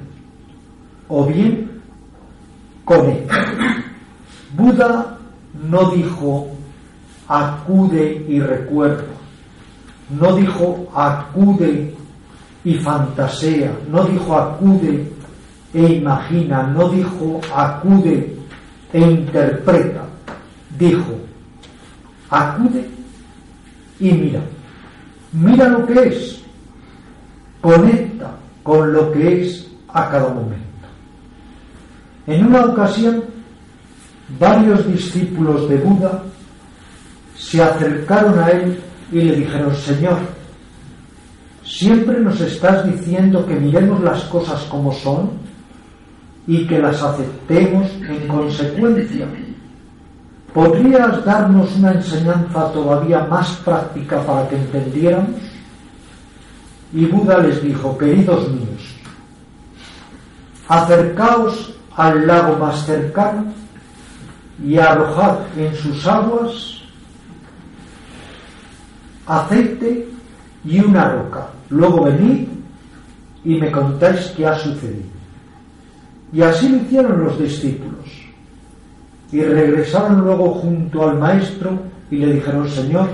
O 1.07 1.25
bien 1.25 1.69
conecta. 2.85 3.35
Buda 4.55 5.17
no 5.69 5.91
dijo 5.91 6.51
acude 7.27 8.25
y 8.27 8.39
recuerda, 8.41 9.03
no 10.09 10.35
dijo 10.35 10.91
acude 10.93 11.95
y 12.65 12.73
fantasea, 12.75 13.71
no 13.89 14.03
dijo 14.03 14.37
acude 14.37 15.09
e 15.73 15.93
imagina, 15.93 16.63
no 16.63 16.89
dijo 16.89 17.39
acude 17.55 18.35
e 18.91 18.99
interpreta, 18.99 20.03
dijo 20.77 21.13
acude 22.29 22.89
y 23.99 24.11
mira, 24.11 24.41
mira 25.33 25.69
lo 25.69 25.85
que 25.85 26.07
es, 26.07 26.41
conecta 27.61 28.31
con 28.63 28.93
lo 28.93 29.11
que 29.11 29.43
es 29.43 29.67
a 29.89 30.09
cada 30.09 30.29
momento. 30.29 30.61
En 32.27 32.47
una 32.47 32.65
ocasión, 32.65 33.23
varios 34.39 34.87
discípulos 34.87 35.67
de 35.69 35.77
Buda 35.77 36.23
se 37.35 37.61
acercaron 37.61 38.39
a 38.39 38.49
él 38.49 38.79
y 39.11 39.21
le 39.21 39.35
dijeron, 39.37 39.75
Señor, 39.75 40.19
siempre 41.63 42.19
nos 42.19 42.39
estás 42.39 42.85
diciendo 42.85 43.45
que 43.45 43.55
miremos 43.55 44.01
las 44.01 44.23
cosas 44.25 44.61
como 44.65 44.93
son 44.93 45.31
y 46.47 46.65
que 46.67 46.79
las 46.79 47.01
aceptemos 47.01 47.89
en 48.07 48.27
consecuencia. 48.27 49.27
¿Podrías 50.53 51.23
darnos 51.23 51.75
una 51.77 51.93
enseñanza 51.93 52.71
todavía 52.73 53.25
más 53.25 53.51
práctica 53.57 54.21
para 54.21 54.47
que 54.49 54.57
entendiéramos? 54.57 55.41
Y 56.93 57.05
Buda 57.05 57.37
les 57.37 57.63
dijo, 57.63 57.97
queridos 57.97 58.49
míos, 58.51 58.95
acercaos 60.67 61.73
al 61.95 62.27
lago 62.27 62.57
más 62.57 62.85
cercano 62.85 63.45
y 64.63 64.77
arrojad 64.77 65.37
en 65.57 65.73
sus 65.75 66.05
aguas 66.05 66.81
aceite 69.31 70.07
y 70.65 70.79
una 70.79 71.09
roca. 71.09 71.47
Luego 71.69 72.03
venid 72.03 72.47
y 73.43 73.55
me 73.55 73.71
contáis 73.71 74.33
qué 74.35 74.45
ha 74.45 74.57
sucedido. 74.57 75.09
Y 76.33 76.41
así 76.41 76.69
lo 76.69 76.77
hicieron 76.77 77.23
los 77.23 77.39
discípulos. 77.39 78.00
Y 79.31 79.41
regresaron 79.41 80.21
luego 80.21 80.55
junto 80.55 81.09
al 81.09 81.17
maestro 81.17 81.71
y 82.09 82.17
le 82.17 82.33
dijeron, 82.33 82.67
Señor, 82.67 83.09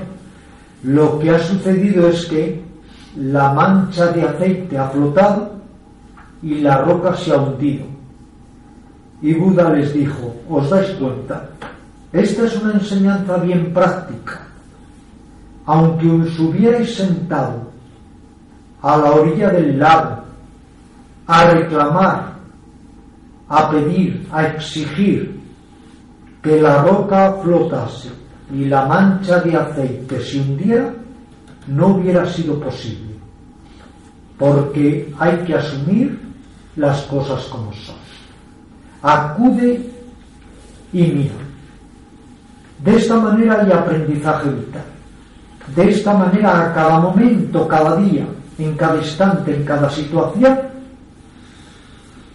lo 0.84 1.20
que 1.20 1.30
ha 1.30 1.40
sucedido 1.40 2.08
es 2.08 2.26
que 2.26 2.62
la 3.16 3.54
mancha 3.54 4.08
de 4.08 4.24
aceite 4.24 4.78
ha 4.78 4.90
flotado 4.90 5.52
y 6.42 6.56
la 6.56 6.80
roca 6.82 7.16
se 7.16 7.34
ha 7.34 7.38
hundido 7.38 7.98
y 9.22 9.34
Buda 9.34 9.70
les 9.74 9.94
dijo, 9.94 10.36
¿os 10.50 10.70
dais 10.70 10.90
cuenta? 10.96 11.50
Esta 12.14 12.46
es 12.46 12.56
una 12.62 12.74
enseñanza 12.74 13.38
bien 13.38 13.74
práctica. 13.74 14.42
Aunque 15.66 16.08
os 16.10 16.40
hubierais 16.40 16.96
sentado 16.96 17.68
a 18.82 18.98
la 18.98 19.12
orilla 19.12 19.50
del 19.50 19.80
lago 19.80 20.24
a 21.26 21.50
reclamar, 21.52 22.34
a 23.50 23.70
pedir, 23.70 24.28
a 24.32 24.48
exigir 24.48 25.38
que 26.48 26.62
la 26.62 26.82
roca 26.82 27.34
flotase 27.44 28.10
y 28.54 28.66
la 28.66 28.86
mancha 28.86 29.42
de 29.42 29.58
aceite 29.58 30.22
se 30.22 30.40
hundiera, 30.40 30.94
no 31.68 31.88
hubiera 31.88 32.26
sido 32.26 32.58
posible, 32.58 33.16
porque 34.38 35.14
hay 35.20 35.38
que 35.40 35.56
asumir 35.56 36.18
las 36.78 37.02
cosas 37.04 37.44
como 37.46 37.74
son 37.74 37.98
acude 39.02 39.92
y 40.94 41.02
mira. 41.02 41.34
De 42.84 42.96
esta 42.96 43.18
manera 43.18 43.62
hay 43.62 43.72
aprendizaje 43.72 44.50
vital. 44.50 44.86
De 45.76 45.90
esta 45.90 46.14
manera 46.14 46.70
a 46.70 46.74
cada 46.74 47.00
momento, 47.00 47.68
cada 47.68 47.98
día, 47.98 48.26
en 48.58 48.76
cada 48.78 48.98
instante, 48.98 49.54
en 49.54 49.66
cada 49.66 49.90
situación, 49.90 50.58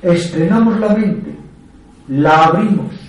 estrenamos 0.02 0.78
la 0.78 0.90
mente, 0.90 1.34
la 2.08 2.44
abrimos, 2.44 3.01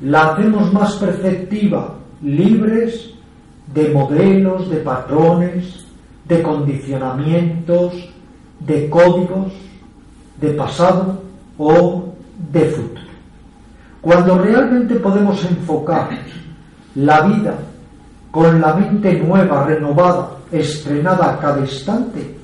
la 0.00 0.32
hacemos 0.32 0.72
más 0.72 0.94
perceptiva, 0.94 1.94
libres 2.22 3.10
de 3.74 3.90
modelos, 3.90 4.70
de 4.70 4.76
patrones, 4.78 5.84
de 6.26 6.42
condicionamientos, 6.42 7.92
de 8.60 8.88
códigos, 8.88 9.52
de 10.40 10.50
pasado 10.50 11.20
o 11.58 12.14
de 12.52 12.64
futuro. 12.66 13.00
Cuando 14.00 14.38
realmente 14.38 14.94
podemos 14.96 15.44
enfocar 15.44 16.08
la 16.94 17.20
vida 17.22 17.54
con 18.30 18.60
la 18.60 18.74
mente 18.74 19.14
nueva, 19.18 19.64
renovada, 19.64 20.30
estrenada 20.50 21.34
a 21.34 21.38
cada 21.38 21.60
instante, 21.60 22.36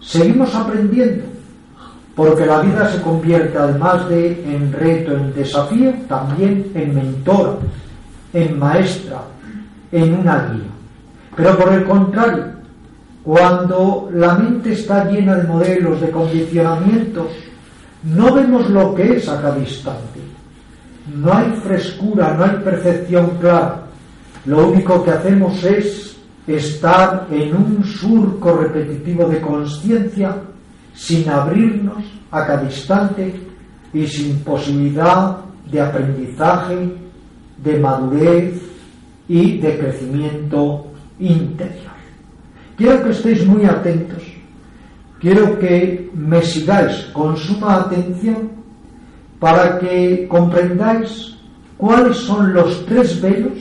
seguimos 0.00 0.54
aprendiendo, 0.54 1.24
porque 2.14 2.46
la 2.46 2.60
vida 2.60 2.90
se 2.90 3.00
convierte 3.02 3.56
además 3.56 4.08
de 4.08 4.42
en 4.44 4.72
reto, 4.72 5.12
en 5.12 5.34
desafío, 5.34 5.92
también 6.08 6.70
en 6.74 6.94
mentora, 6.94 7.52
en 8.32 8.58
maestra, 8.58 9.22
en 9.92 10.14
una 10.14 10.48
guía. 10.48 10.70
Pero 11.36 11.56
por 11.56 11.72
el 11.72 11.84
contrario, 11.84 12.44
Cuando 13.22 14.08
la 14.14 14.34
mente 14.34 14.72
está 14.72 15.04
llena 15.04 15.34
de 15.34 15.46
modelos, 15.46 16.00
de 16.00 16.10
condicionamientos, 16.10 17.26
no 18.02 18.34
vemos 18.34 18.70
lo 18.70 18.94
que 18.94 19.16
es 19.16 19.28
a 19.28 19.40
cada 19.42 19.58
instante. 19.58 20.20
No 21.14 21.32
hay 21.34 21.50
frescura, 21.62 22.34
no 22.34 22.44
hay 22.44 22.56
percepción 22.64 23.36
clara. 23.38 23.82
Lo 24.46 24.68
único 24.68 25.04
que 25.04 25.10
hacemos 25.10 25.62
es 25.64 26.16
estar 26.46 27.26
en 27.30 27.54
un 27.54 27.84
surco 27.84 28.56
repetitivo 28.56 29.26
de 29.28 29.40
conciencia 29.40 30.36
sin 30.94 31.28
abrirnos 31.28 32.04
a 32.30 32.46
cada 32.46 32.64
instante 32.64 33.34
y 33.92 34.06
sin 34.06 34.38
posibilidad 34.40 35.38
de 35.70 35.80
aprendizaje, 35.80 36.94
de 37.58 37.78
madurez 37.78 38.60
y 39.28 39.58
de 39.58 39.78
crecimiento 39.78 40.86
interior. 41.18 41.90
Quiero 42.76 43.04
que 43.04 43.10
estéis 43.10 43.46
muy 43.46 43.64
atentos, 43.64 44.22
quiero 45.20 45.58
que 45.58 46.10
me 46.14 46.42
sigáis 46.42 47.10
con 47.12 47.36
suma 47.36 47.76
atención 47.76 48.50
para 49.38 49.78
que 49.78 50.26
comprendáis 50.28 51.36
cuáles 51.76 52.16
son 52.16 52.52
los 52.52 52.84
tres 52.86 53.20
velos 53.20 53.58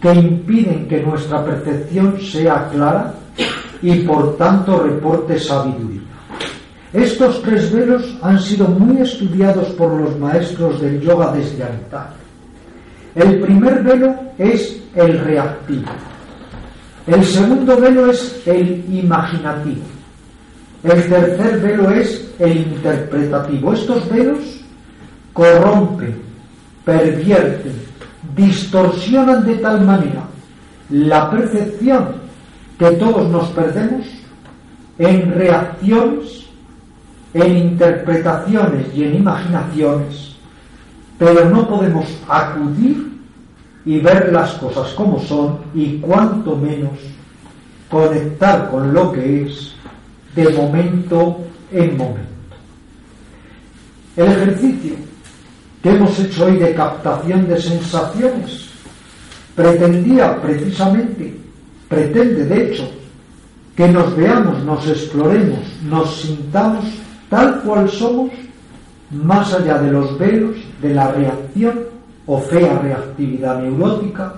que 0.00 0.12
impiden 0.12 0.88
que 0.88 1.02
nuestra 1.02 1.44
percepción 1.44 2.20
sea 2.20 2.68
clara 2.70 3.14
y 3.80 4.00
por 4.00 4.36
tanto 4.36 4.82
reporte 4.82 5.38
sabiduría. 5.38 6.11
Estos 6.92 7.42
tres 7.42 7.72
velos 7.72 8.16
han 8.20 8.38
sido 8.38 8.68
muy 8.68 9.00
estudiados 9.00 9.68
por 9.70 9.92
los 9.98 10.18
maestros 10.18 10.80
del 10.80 11.00
yoga 11.00 11.32
desde 11.32 11.64
antaño. 11.64 12.22
El 13.14 13.40
primer 13.40 13.82
velo 13.82 14.14
es 14.36 14.78
el 14.94 15.18
reactivo. 15.20 15.90
El 17.06 17.24
segundo 17.24 17.76
velo 17.78 18.10
es 18.10 18.42
el 18.46 18.84
imaginativo. 18.92 19.82
El 20.82 21.08
tercer 21.08 21.60
velo 21.60 21.90
es 21.90 22.30
el 22.38 22.58
interpretativo. 22.58 23.72
Estos 23.72 24.08
velos 24.10 24.38
corrompen, 25.32 26.16
pervierten, 26.84 27.72
distorsionan 28.36 29.46
de 29.46 29.54
tal 29.56 29.84
manera 29.84 30.24
la 30.90 31.30
percepción 31.30 32.08
que 32.78 32.90
todos 32.92 33.30
nos 33.30 33.48
perdemos 33.48 34.06
en 34.98 35.32
reacciones 35.32 36.41
en 37.34 37.56
interpretaciones 37.56 38.86
y 38.94 39.04
en 39.04 39.16
imaginaciones, 39.16 40.36
pero 41.18 41.48
no 41.48 41.66
podemos 41.68 42.06
acudir 42.28 43.12
y 43.84 43.98
ver 44.00 44.32
las 44.32 44.52
cosas 44.54 44.92
como 44.92 45.20
son 45.20 45.58
y 45.74 45.98
cuanto 45.98 46.56
menos 46.56 46.92
conectar 47.90 48.70
con 48.70 48.92
lo 48.92 49.12
que 49.12 49.44
es 49.44 49.74
de 50.34 50.48
momento 50.50 51.38
en 51.70 51.96
momento. 51.96 52.20
El 54.16 54.26
ejercicio 54.26 54.94
que 55.82 55.90
hemos 55.90 56.18
hecho 56.18 56.46
hoy 56.46 56.58
de 56.58 56.74
captación 56.74 57.48
de 57.48 57.60
sensaciones 57.60 58.68
pretendía 59.54 60.40
precisamente, 60.40 61.34
pretende 61.88 62.44
de 62.44 62.66
hecho, 62.66 62.90
que 63.76 63.88
nos 63.88 64.14
veamos, 64.16 64.62
nos 64.64 64.86
exploremos, 64.86 65.60
nos 65.88 66.20
sintamos 66.20 66.84
tal 67.32 67.62
cual 67.62 67.88
somos, 67.88 68.30
más 69.10 69.54
allá 69.54 69.78
de 69.78 69.90
los 69.90 70.18
velos 70.18 70.54
de 70.82 70.92
la 70.92 71.10
reacción 71.12 71.80
o 72.26 72.38
fea 72.38 72.78
reactividad 72.78 73.58
neurótica, 73.58 74.34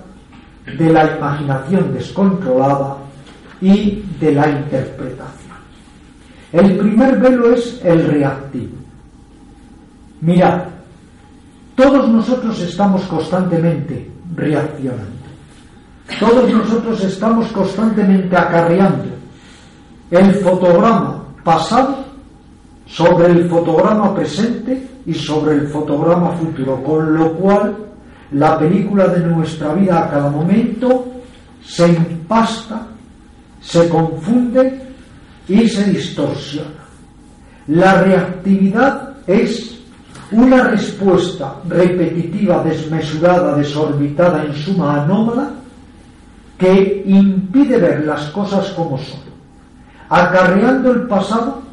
de 0.77 0.93
la 0.93 1.17
imaginación 1.17 1.93
descontrolada 1.93 2.95
y 3.59 4.01
de 4.17 4.31
la 4.31 4.49
interpretación. 4.49 5.57
El 6.53 6.77
primer 6.77 7.19
velo 7.19 7.53
es 7.53 7.81
el 7.83 8.07
reactivo. 8.07 8.77
Mirad, 10.21 10.61
todos 11.75 12.07
nosotros 12.07 12.61
estamos 12.61 13.01
constantemente 13.07 14.09
reaccionando. 14.37 15.25
Todos 16.17 16.49
nosotros 16.49 17.03
estamos 17.03 17.47
constantemente 17.47 18.37
acarreando 18.37 19.09
el 20.11 20.33
fotograma 20.35 21.25
pasado 21.43 22.04
sobre 22.85 23.31
el 23.31 23.49
fotograma 23.49 24.13
presente 24.13 24.87
y 25.05 25.13
sobre 25.13 25.55
el 25.55 25.67
fotograma 25.67 26.31
futuro, 26.31 26.83
con 26.83 27.15
lo 27.15 27.33
cual 27.33 27.75
la 28.31 28.57
película 28.57 29.07
de 29.07 29.25
nuestra 29.25 29.73
vida 29.73 30.05
a 30.05 30.09
cada 30.09 30.29
momento 30.29 31.05
se 31.63 31.87
impasta, 31.87 32.87
se 33.61 33.89
confunde 33.89 34.81
y 35.47 35.67
se 35.67 35.83
distorsiona. 35.85 36.85
La 37.67 38.01
reactividad 38.01 39.13
es 39.27 39.79
una 40.31 40.65
respuesta 40.65 41.55
repetitiva, 41.67 42.63
desmesurada, 42.63 43.55
desorbitada, 43.55 44.43
en 44.43 44.55
suma 44.55 45.03
anómala, 45.03 45.51
que 46.57 47.03
impide 47.05 47.77
ver 47.77 48.05
las 48.05 48.29
cosas 48.29 48.69
como 48.71 48.97
son, 48.97 49.19
acarreando 50.09 50.91
el 50.91 51.01
pasado 51.01 51.64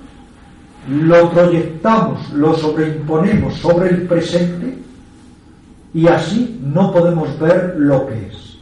lo 0.89 1.31
proyectamos, 1.31 2.33
lo 2.33 2.55
sobreimponemos 2.55 3.55
sobre 3.55 3.91
el 3.91 4.03
presente 4.03 4.79
y 5.95 6.07
así 6.09 6.61
no 6.63 6.93
podemos 6.93 7.39
ver 7.39 7.75
lo 7.79 8.07
que 8.07 8.27
es. 8.29 8.59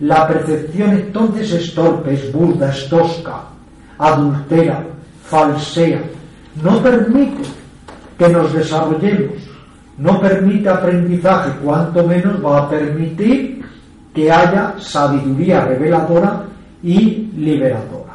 La 0.00 0.26
percepción 0.28 0.90
entonces 0.90 1.52
es 1.52 1.74
torpe, 1.74 2.14
es 2.14 2.32
burda, 2.32 2.70
es 2.70 2.88
tosca, 2.88 3.42
adultera, 3.98 4.84
falsea, 5.24 6.02
no 6.62 6.82
permite 6.82 7.42
que 8.18 8.28
nos 8.28 8.52
desarrollemos, 8.52 9.36
no 9.98 10.20
permite 10.20 10.68
aprendizaje, 10.68 11.52
cuanto 11.62 12.06
menos 12.06 12.44
va 12.44 12.58
a 12.58 12.70
permitir 12.70 13.64
que 14.14 14.30
haya 14.30 14.74
sabiduría 14.78 15.64
reveladora 15.64 16.44
y 16.82 17.30
liberadora. 17.36 18.14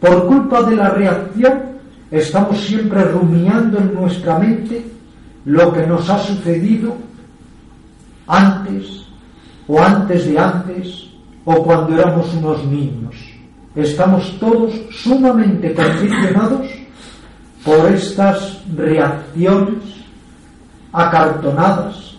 Por 0.00 0.26
culpa 0.26 0.62
de 0.62 0.76
la 0.76 0.90
reacción 0.90 1.73
estamos 2.18 2.60
siempre 2.60 3.02
rumiando 3.04 3.78
en 3.78 3.94
nuestra 3.94 4.38
mente 4.38 4.84
lo 5.44 5.72
que 5.72 5.86
nos 5.86 6.08
ha 6.08 6.18
sucedido 6.18 6.96
antes 8.26 9.04
o 9.66 9.80
antes 9.80 10.26
de 10.26 10.38
antes 10.38 11.10
o 11.44 11.62
cuando 11.62 11.94
éramos 11.94 12.32
unos 12.34 12.64
niños. 12.66 13.14
Estamos 13.74 14.38
todos 14.38 14.72
sumamente 14.90 15.74
condicionados 15.74 16.68
por 17.64 17.90
estas 17.90 18.60
reacciones 18.76 19.82
acartonadas 20.92 22.14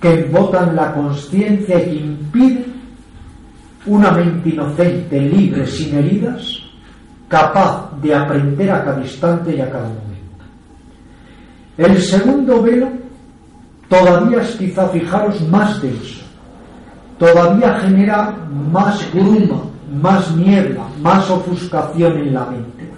que 0.00 0.20
embotan 0.20 0.74
la 0.74 0.94
conciencia 0.94 1.78
y 1.78 1.84
que 1.84 1.96
impiden 1.96 2.74
una 3.86 4.10
mente 4.12 4.48
inocente, 4.48 5.20
libre, 5.20 5.66
sin 5.66 5.98
heridas, 5.98 6.63
capaz 7.28 7.90
de 8.02 8.14
aprender 8.14 8.70
a 8.70 8.84
cada 8.84 9.00
instante 9.00 9.56
y 9.56 9.60
a 9.60 9.70
cada 9.70 9.84
momento. 9.84 10.04
El 11.76 12.00
segundo 12.00 12.62
velo 12.62 12.88
todavía 13.88 14.42
es 14.42 14.56
quizá, 14.56 14.88
fijaros, 14.88 15.40
más 15.48 15.80
denso, 15.82 16.22
todavía 17.18 17.80
genera 17.80 18.34
más 18.72 19.12
bruma, 19.12 19.62
más 20.00 20.34
niebla, 20.36 20.84
más 21.00 21.28
ofuscación 21.30 22.18
en 22.18 22.34
la 22.34 22.46
mente. 22.46 22.90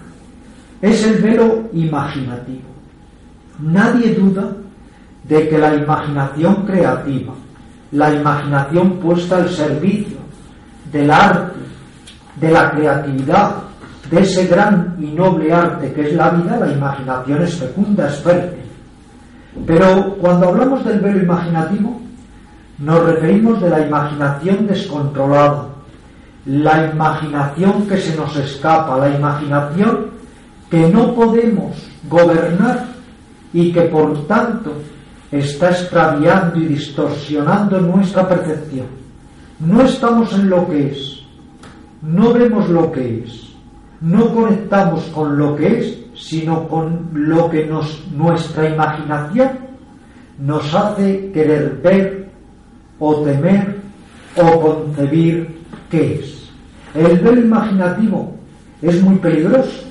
Es 0.81 1.03
el 1.05 1.21
velo 1.21 1.63
imaginativo. 1.73 2.67
Nadie 3.59 4.13
duda 4.13 4.51
de 5.23 5.49
que 5.49 5.57
la 5.57 5.75
imaginación 5.75 6.65
creativa, 6.65 7.33
la 7.91 8.13
imaginación 8.13 8.93
puesta 8.99 9.37
al 9.37 9.49
servicio 9.49 10.17
del 10.91 11.09
arte, 11.09 11.59
de 12.39 12.51
la 12.51 12.71
creatividad, 12.71 13.66
de 14.09 14.21
ese 14.21 14.47
gran 14.47 14.95
y 14.99 15.07
noble 15.07 15.51
arte 15.51 15.91
que 15.93 16.09
es 16.09 16.13
la 16.13 16.29
vida, 16.29 16.57
la 16.57 16.71
imaginación 16.71 17.41
es 17.41 17.55
fecunda, 17.55 18.07
es 18.07 18.15
fértil. 18.19 18.63
Pero 19.65 20.15
cuando 20.19 20.49
hablamos 20.49 20.85
del 20.85 20.99
velo 20.99 21.19
imaginativo, 21.19 21.99
nos 22.79 23.03
referimos 23.03 23.61
de 23.61 23.69
la 23.69 23.85
imaginación 23.85 24.67
descontrolada, 24.67 25.67
la 26.45 26.91
imaginación 26.91 27.87
que 27.87 27.97
se 27.97 28.15
nos 28.15 28.35
escapa, 28.37 28.97
la 28.97 29.09
imaginación 29.09 30.11
que 30.69 30.87
no 30.89 31.13
podemos 31.13 31.75
gobernar 32.07 32.85
y 33.51 33.71
que 33.71 33.81
por 33.81 34.27
tanto 34.27 34.73
está 35.31 35.71
extraviando 35.71 36.57
y 36.59 36.67
distorsionando 36.67 37.81
nuestra 37.81 38.27
percepción. 38.27 38.85
No 39.59 39.81
estamos 39.81 40.31
en 40.33 40.49
lo 40.49 40.67
que 40.69 40.91
es, 40.91 41.23
no 42.01 42.31
vemos 42.31 42.69
lo 42.69 42.91
que 42.91 43.23
es 43.23 43.46
no 44.01 44.33
conectamos 44.33 45.03
con 45.05 45.37
lo 45.37 45.55
que 45.55 45.79
es, 45.79 45.97
sino 46.15 46.67
con 46.67 47.09
lo 47.13 47.49
que 47.49 47.65
nos, 47.65 48.03
nuestra 48.11 48.69
imaginación 48.69 49.49
nos 50.39 50.73
hace 50.73 51.31
querer 51.31 51.79
ver 51.83 52.29
o 52.99 53.15
temer 53.21 53.77
o 54.35 54.61
concebir 54.61 55.61
qué 55.89 56.15
es. 56.15 56.49
El 56.93 57.19
velo 57.19 57.41
imaginativo 57.41 58.35
es 58.81 59.01
muy 59.01 59.15
peligroso, 59.15 59.83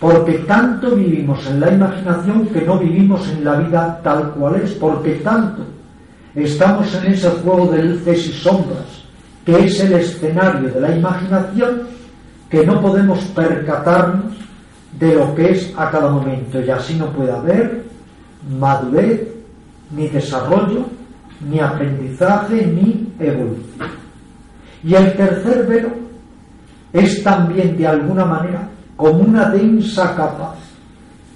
porque 0.00 0.34
tanto 0.38 0.94
vivimos 0.94 1.44
en 1.46 1.60
la 1.60 1.72
imaginación 1.72 2.46
que 2.46 2.62
no 2.62 2.78
vivimos 2.78 3.28
en 3.28 3.44
la 3.44 3.56
vida 3.56 4.00
tal 4.02 4.30
cual 4.32 4.56
es, 4.62 4.72
porque 4.72 5.14
tanto 5.14 5.62
estamos 6.34 6.94
en 6.94 7.12
ese 7.12 7.30
juego 7.30 7.72
de 7.72 7.82
luces 7.82 8.28
y 8.28 8.32
sombras, 8.32 9.02
que 9.44 9.64
es 9.64 9.80
el 9.80 9.94
escenario 9.94 10.70
de 10.70 10.80
la 10.80 10.96
imaginación, 10.96 11.82
que 12.50 12.66
no 12.66 12.80
podemos 12.80 13.18
percatarnos 13.26 14.32
de 14.98 15.14
lo 15.14 15.34
que 15.34 15.52
es 15.52 15.72
a 15.76 15.90
cada 15.90 16.10
momento, 16.10 16.60
y 16.60 16.70
así 16.70 16.94
no 16.94 17.06
puede 17.12 17.32
haber 17.32 17.84
madurez, 18.58 19.28
ni 19.90 20.08
desarrollo, 20.08 20.86
ni 21.48 21.60
aprendizaje, 21.60 22.66
ni 22.66 23.12
evolución. 23.18 23.88
Y 24.82 24.94
el 24.94 25.12
tercer 25.14 25.66
velo 25.66 25.88
es 26.92 27.22
también 27.22 27.76
de 27.76 27.86
alguna 27.86 28.24
manera 28.24 28.68
como 28.96 29.20
una 29.20 29.50
densa 29.50 30.14
capa 30.16 30.54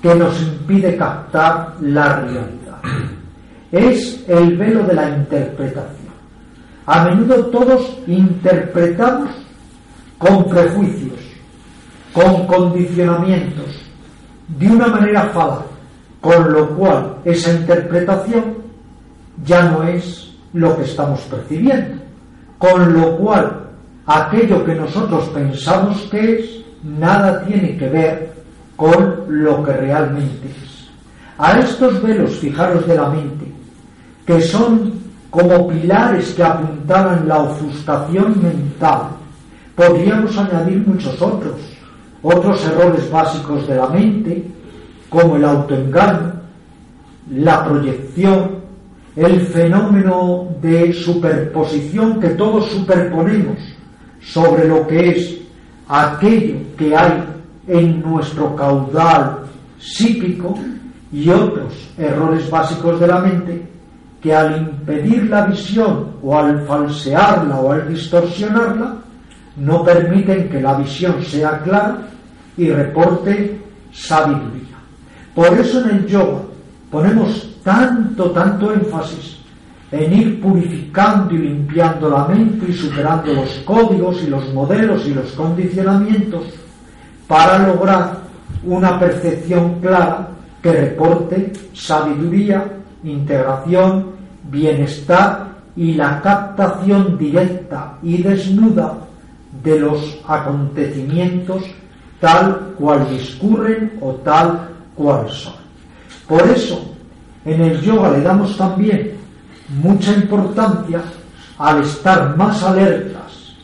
que 0.00 0.14
nos 0.14 0.40
impide 0.42 0.96
captar 0.96 1.74
la 1.80 2.20
realidad. 2.20 2.78
Es 3.70 4.24
el 4.28 4.56
velo 4.56 4.82
de 4.84 4.94
la 4.94 5.08
interpretación. 5.10 6.12
A 6.86 7.04
menudo 7.04 7.46
todos 7.46 7.98
interpretamos 8.06 9.30
con 10.22 10.44
prejuicios, 10.44 11.18
con 12.12 12.46
condicionamientos, 12.46 13.66
de 14.56 14.68
una 14.68 14.86
manera 14.86 15.30
falaz, 15.30 15.64
con 16.20 16.52
lo 16.52 16.68
cual 16.76 17.16
esa 17.24 17.52
interpretación 17.52 18.54
ya 19.44 19.62
no 19.62 19.82
es 19.82 20.32
lo 20.52 20.76
que 20.76 20.84
estamos 20.84 21.20
percibiendo, 21.22 22.00
con 22.58 22.92
lo 22.92 23.16
cual 23.16 23.62
aquello 24.06 24.64
que 24.64 24.76
nosotros 24.76 25.28
pensamos 25.30 26.02
que 26.08 26.38
es, 26.38 26.64
nada 26.84 27.44
tiene 27.44 27.76
que 27.76 27.88
ver 27.88 28.32
con 28.76 29.24
lo 29.26 29.64
que 29.64 29.72
realmente 29.72 30.46
es. 30.46 30.88
A 31.36 31.58
estos 31.58 32.00
velos, 32.00 32.36
fijaros 32.36 32.86
de 32.86 32.94
la 32.94 33.08
mente, 33.08 33.46
que 34.24 34.40
son 34.40 34.92
como 35.30 35.66
pilares 35.66 36.32
que 36.34 36.44
apuntaban 36.44 37.26
la 37.26 37.38
ofuscación 37.38 38.40
mental, 38.40 39.08
podríamos 39.74 40.36
añadir 40.36 40.86
muchos 40.86 41.20
otros, 41.20 41.56
otros 42.22 42.64
errores 42.66 43.10
básicos 43.10 43.66
de 43.66 43.76
la 43.76 43.88
mente, 43.88 44.44
como 45.08 45.36
el 45.36 45.44
autoengaño, 45.44 46.32
la 47.30 47.64
proyección, 47.64 48.62
el 49.16 49.40
fenómeno 49.42 50.48
de 50.60 50.92
superposición 50.92 52.18
que 52.18 52.30
todos 52.30 52.70
superponemos 52.70 53.58
sobre 54.20 54.68
lo 54.68 54.86
que 54.86 55.10
es 55.10 55.38
aquello 55.88 56.56
que 56.76 56.96
hay 56.96 57.24
en 57.66 58.00
nuestro 58.00 58.56
caudal 58.56 59.40
psíquico 59.78 60.58
y 61.12 61.28
otros 61.28 61.90
errores 61.98 62.48
básicos 62.50 62.98
de 63.00 63.06
la 63.06 63.20
mente 63.20 63.62
que 64.22 64.34
al 64.34 64.62
impedir 64.62 65.28
la 65.28 65.46
visión 65.46 66.12
o 66.22 66.38
al 66.38 66.64
falsearla 66.64 67.60
o 67.60 67.72
al 67.72 67.88
distorsionarla 67.88 69.01
no 69.56 69.84
permiten 69.84 70.48
que 70.48 70.60
la 70.60 70.74
visión 70.74 71.22
sea 71.22 71.60
clara 71.62 71.98
y 72.56 72.70
reporte 72.70 73.60
sabiduría. 73.92 74.76
Por 75.34 75.46
eso 75.58 75.80
en 75.80 75.96
el 75.96 76.06
yoga 76.06 76.40
ponemos 76.90 77.56
tanto, 77.62 78.30
tanto 78.30 78.72
énfasis 78.72 79.38
en 79.90 80.12
ir 80.12 80.40
purificando 80.40 81.34
y 81.34 81.38
limpiando 81.38 82.08
la 82.08 82.26
mente 82.26 82.66
y 82.70 82.72
superando 82.72 83.32
los 83.34 83.50
códigos 83.64 84.22
y 84.22 84.26
los 84.28 84.52
modelos 84.54 85.06
y 85.06 85.14
los 85.14 85.32
condicionamientos 85.32 86.44
para 87.26 87.66
lograr 87.66 88.22
una 88.64 88.98
percepción 88.98 89.80
clara 89.80 90.28
que 90.62 90.72
reporte 90.72 91.52
sabiduría, 91.74 92.64
integración, 93.04 94.12
bienestar 94.50 95.48
y 95.76 95.94
la 95.94 96.20
captación 96.22 97.18
directa 97.18 97.98
y 98.02 98.22
desnuda 98.22 98.94
de 99.62 99.80
los 99.80 100.18
acontecimientos 100.26 101.62
tal 102.20 102.74
cual 102.78 103.08
discurren 103.10 103.98
o 104.00 104.12
tal 104.24 104.70
cual 104.94 105.28
son. 105.28 105.54
Por 106.28 106.42
eso, 106.42 106.80
en 107.44 107.60
el 107.60 107.80
yoga 107.80 108.12
le 108.12 108.22
damos 108.22 108.56
también 108.56 109.12
mucha 109.82 110.12
importancia 110.12 111.02
al 111.58 111.82
estar 111.82 112.36
más 112.36 112.62
alertas, 112.62 113.56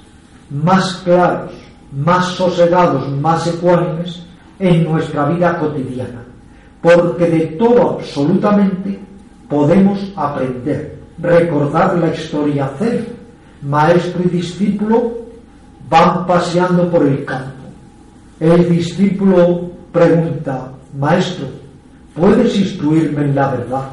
más 0.51 0.95
claros, 1.05 1.53
más 1.93 2.27
sosegados, 2.27 3.09
más 3.21 3.47
ecuánimes 3.47 4.23
en 4.59 4.85
nuestra 4.85 5.27
vida 5.27 5.59
cotidiana. 5.59 6.23
Porque 6.83 7.27
de 7.27 7.41
todo 7.59 7.99
absolutamente 7.99 8.99
podemos 9.49 10.13
aprender, 10.17 10.99
recordar 11.19 11.97
la 11.97 12.09
historia 12.09 12.71
cero. 12.79 13.05
Maestro 13.63 14.23
y 14.25 14.29
discípulo 14.29 15.28
van 15.89 16.27
paseando 16.27 16.91
por 16.91 17.07
el 17.07 17.25
campo. 17.25 17.53
El 18.41 18.69
discípulo 18.69 19.71
pregunta, 19.93 20.73
Maestro, 20.99 21.47
¿puedes 22.15 22.57
instruirme 22.57 23.23
en 23.25 23.35
la 23.35 23.51
verdad? 23.51 23.89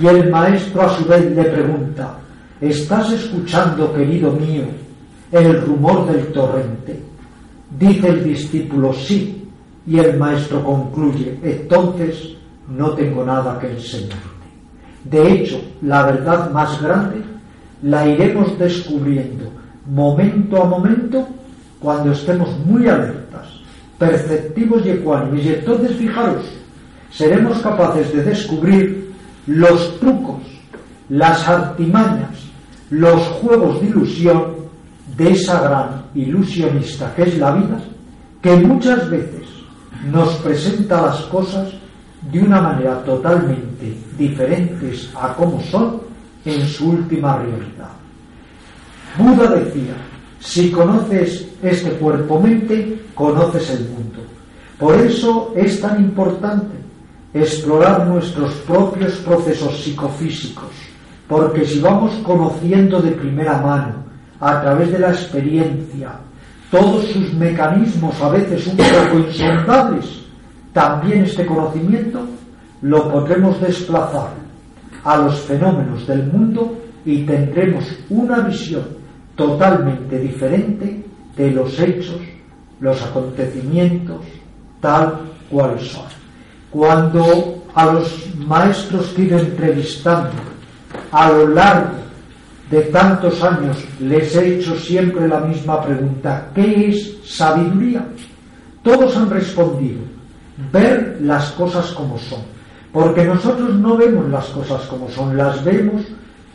Y 0.00 0.06
el 0.06 0.30
maestro 0.30 0.82
a 0.82 0.96
su 0.96 1.04
vez 1.04 1.34
le 1.34 1.44
pregunta, 1.44 2.16
¿estás 2.60 3.12
escuchando, 3.12 3.92
querido 3.92 4.32
mío, 4.32 4.64
el 5.32 5.60
rumor 5.62 6.06
del 6.06 6.26
torrente? 6.28 7.00
Dice 7.78 8.08
el 8.08 8.24
discípulo, 8.24 8.92
sí. 8.92 9.36
Y 9.86 9.98
el 9.98 10.18
maestro 10.18 10.62
concluye, 10.62 11.38
entonces 11.42 12.36
no 12.68 12.90
tengo 12.90 13.24
nada 13.24 13.58
que 13.58 13.72
enseñarte. 13.72 14.16
De 15.04 15.32
hecho, 15.32 15.60
la 15.82 16.04
verdad 16.04 16.50
más 16.50 16.80
grande 16.80 17.22
la 17.82 18.06
iremos 18.06 18.56
descubriendo 18.58 19.59
momento 19.90 20.62
a 20.62 20.66
momento 20.66 21.26
cuando 21.78 22.12
estemos 22.12 22.48
muy 22.66 22.86
alertas, 22.86 23.46
perceptivos 23.98 24.84
y 24.84 24.90
ecuánimes. 24.90 25.44
Y 25.44 25.48
entonces, 25.48 25.96
fijaros, 25.96 26.44
seremos 27.10 27.58
capaces 27.58 28.12
de 28.14 28.22
descubrir 28.22 29.12
los 29.46 29.98
trucos, 29.98 30.42
las 31.08 31.48
artimañas, 31.48 32.30
los 32.90 33.20
juegos 33.40 33.80
de 33.80 33.88
ilusión 33.88 34.60
de 35.16 35.32
esa 35.32 35.60
gran 35.60 36.04
ilusionista 36.14 37.12
que 37.14 37.22
es 37.22 37.38
la 37.38 37.52
vida, 37.52 37.80
que 38.40 38.56
muchas 38.56 39.08
veces 39.10 39.46
nos 40.10 40.34
presenta 40.36 41.02
las 41.02 41.20
cosas 41.22 41.68
de 42.30 42.40
una 42.40 42.60
manera 42.60 43.02
totalmente 43.04 43.96
diferentes 44.16 45.10
a 45.14 45.34
como 45.34 45.60
son 45.62 46.00
en 46.44 46.66
su 46.66 46.90
última 46.90 47.36
realidad. 47.38 47.99
Buda 49.18 49.54
decía, 49.56 49.96
si 50.40 50.70
conoces 50.70 51.48
este 51.62 51.90
cuerpo-mente, 51.92 53.02
conoces 53.14 53.70
el 53.70 53.88
mundo. 53.88 54.20
Por 54.78 54.94
eso 54.94 55.52
es 55.56 55.80
tan 55.80 56.00
importante 56.00 56.76
explorar 57.34 58.06
nuestros 58.06 58.54
propios 58.66 59.12
procesos 59.18 59.82
psicofísicos, 59.82 60.70
porque 61.28 61.64
si 61.64 61.80
vamos 61.80 62.12
conociendo 62.22 63.00
de 63.00 63.12
primera 63.12 63.60
mano, 63.60 64.04
a 64.40 64.62
través 64.62 64.90
de 64.92 64.98
la 64.98 65.10
experiencia, 65.10 66.12
todos 66.70 67.04
sus 67.08 67.34
mecanismos 67.34 68.20
a 68.22 68.30
veces 68.30 68.66
un 68.66 68.76
poco 68.76 69.18
insondables, 69.18 70.06
también 70.72 71.24
este 71.24 71.44
conocimiento 71.44 72.26
lo 72.80 73.10
podremos 73.12 73.60
desplazar 73.60 74.30
a 75.04 75.16
los 75.18 75.38
fenómenos 75.40 76.06
del 76.06 76.26
mundo 76.28 76.74
y 77.04 77.24
tendremos 77.24 77.84
una 78.08 78.40
visión 78.40 78.99
totalmente 79.36 80.18
diferente 80.18 81.04
de 81.36 81.50
los 81.50 81.78
hechos, 81.78 82.20
los 82.80 83.02
acontecimientos, 83.02 84.20
tal 84.80 85.20
cual 85.50 85.78
son. 85.80 86.04
Cuando 86.70 87.64
a 87.74 87.86
los 87.86 88.34
maestros 88.36 89.06
que 89.08 89.22
ido 89.22 89.38
entrevistando 89.38 90.30
a 91.12 91.30
lo 91.30 91.48
largo 91.48 92.00
de 92.70 92.82
tantos 92.82 93.42
años 93.42 93.76
les 93.98 94.34
he 94.36 94.56
hecho 94.56 94.76
siempre 94.76 95.26
la 95.26 95.40
misma 95.40 95.82
pregunta, 95.82 96.50
¿qué 96.54 96.90
es 96.90 97.18
sabiduría? 97.24 98.06
Todos 98.82 99.16
han 99.16 99.28
respondido, 99.28 100.00
ver 100.72 101.18
las 101.20 101.50
cosas 101.52 101.90
como 101.92 102.18
son, 102.18 102.40
porque 102.92 103.24
nosotros 103.24 103.74
no 103.74 103.96
vemos 103.96 104.28
las 104.28 104.46
cosas 104.46 104.82
como 104.82 105.10
son, 105.10 105.36
las 105.36 105.64
vemos 105.64 106.02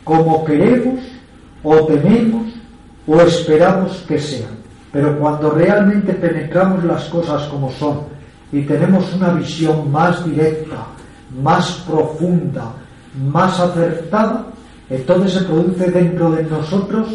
como 0.04 0.44
queremos 0.44 1.00
o 1.62 1.86
tememos 1.86 2.55
o 3.06 3.20
esperamos 3.20 4.04
que 4.08 4.18
sean. 4.18 4.50
Pero 4.92 5.18
cuando 5.18 5.50
realmente 5.50 6.12
penetramos 6.14 6.84
las 6.84 7.04
cosas 7.06 7.42
como 7.48 7.70
son, 7.72 8.00
y 8.52 8.62
tenemos 8.62 9.12
una 9.14 9.30
visión 9.30 9.90
más 9.90 10.24
directa, 10.24 10.86
más 11.42 11.84
profunda, 11.88 12.72
más 13.30 13.58
acertada, 13.60 14.46
entonces 14.88 15.32
se 15.32 15.44
produce 15.44 15.90
dentro 15.90 16.30
de 16.30 16.44
nosotros 16.44 17.08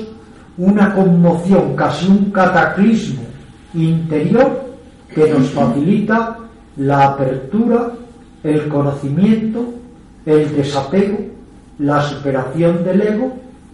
una 0.57 0.93
conmoción, 0.93 1.75
casi 1.75 2.07
un 2.07 2.31
cataclismo 2.31 3.23
interior 3.73 4.65
que 5.13 5.29
nos 5.29 5.49
facilita 5.49 6.37
la 6.77 7.05
apertura, 7.05 7.91
el 8.43 8.67
conocimiento, 8.67 9.73
el 10.25 10.55
desapego, 10.55 11.19
la 11.79 12.01
superación 12.01 12.83
del 12.83 13.01
ego 13.01 13.33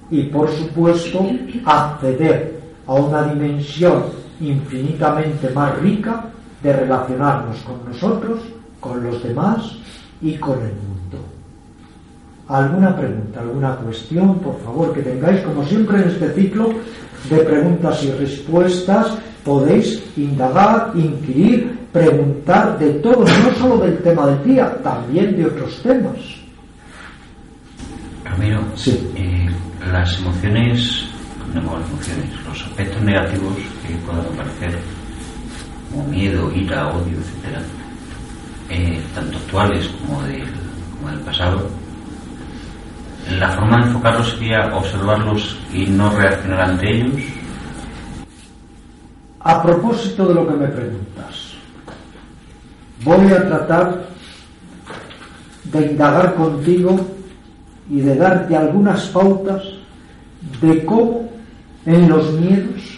y 0.09 0.23
por 0.23 0.49
supuesto 0.51 1.25
acceder 1.65 2.59
a 2.85 2.93
una 2.93 3.23
dimensión 3.33 4.03
infinitamente 4.39 5.49
más 5.49 5.77
rica 5.79 6.25
de 6.61 6.73
relacionarnos 6.73 7.57
con 7.61 7.85
nosotros, 7.85 8.39
con 8.79 9.03
los 9.03 9.21
demás 9.23 9.77
y 10.21 10.35
con 10.35 10.59
el 10.59 10.73
mundo. 10.73 10.97
¿Alguna 12.47 12.95
pregunta, 12.95 13.41
alguna 13.41 13.75
cuestión, 13.75 14.39
por 14.39 14.57
favor, 14.61 14.93
que 14.93 15.01
tengáis, 15.01 15.41
como 15.41 15.65
siempre 15.65 16.01
en 16.01 16.09
este 16.09 16.33
ciclo 16.33 16.69
de 17.29 17.37
preguntas 17.39 18.03
y 18.03 18.11
respuestas, 18.11 19.17
podéis 19.43 20.01
indagar, 20.15 20.91
inquirir, 20.95 21.77
preguntar 21.91 22.79
de 22.79 22.93
todo, 22.95 23.25
no 23.25 23.53
solo 23.59 23.77
del 23.79 23.97
tema 23.99 24.27
del 24.27 24.43
día, 24.43 24.77
también 24.81 25.35
de 25.35 25.45
otros 25.45 25.81
temas. 25.83 26.15
Ramiro, 28.23 28.59
sí. 28.75 29.09
Eh, 29.15 29.36
las 29.91 30.19
emociones, 30.19 31.05
no 31.53 31.61
emociones, 31.61 32.45
los 32.45 32.63
aspectos 32.63 33.01
negativos 33.01 33.53
que 33.85 33.93
puedan 34.05 34.25
aparecer, 34.25 34.79
como 35.91 36.03
miedo, 36.05 36.51
ira, 36.53 36.87
odio, 36.89 37.17
etcétera, 37.17 37.61
eh, 38.69 39.01
tanto 39.15 39.37
actuales 39.37 39.87
como 39.87 40.21
del, 40.23 40.43
como 40.97 41.11
del 41.11 41.19
pasado, 41.21 41.69
la 43.39 43.49
forma 43.51 43.77
de 43.77 43.83
enfocarlos 43.87 44.31
sería 44.31 44.75
observarlos 44.75 45.57
y 45.73 45.85
no 45.85 46.09
reaccionar 46.09 46.61
ante 46.61 46.89
ellos. 46.89 47.21
A 49.39 49.61
propósito 49.61 50.27
de 50.27 50.33
lo 50.33 50.47
que 50.47 50.53
me 50.53 50.67
preguntas, 50.67 51.53
voy 53.03 53.31
a 53.31 53.47
tratar 53.47 54.07
de 55.65 55.85
indagar 55.87 56.35
contigo 56.35 56.99
y 57.89 58.01
de 58.01 58.15
darte 58.15 58.55
algunas 58.55 59.05
pautas 59.07 59.76
de 60.61 60.85
cómo 60.85 61.29
en 61.85 62.09
los 62.09 62.33
miedos 62.33 62.97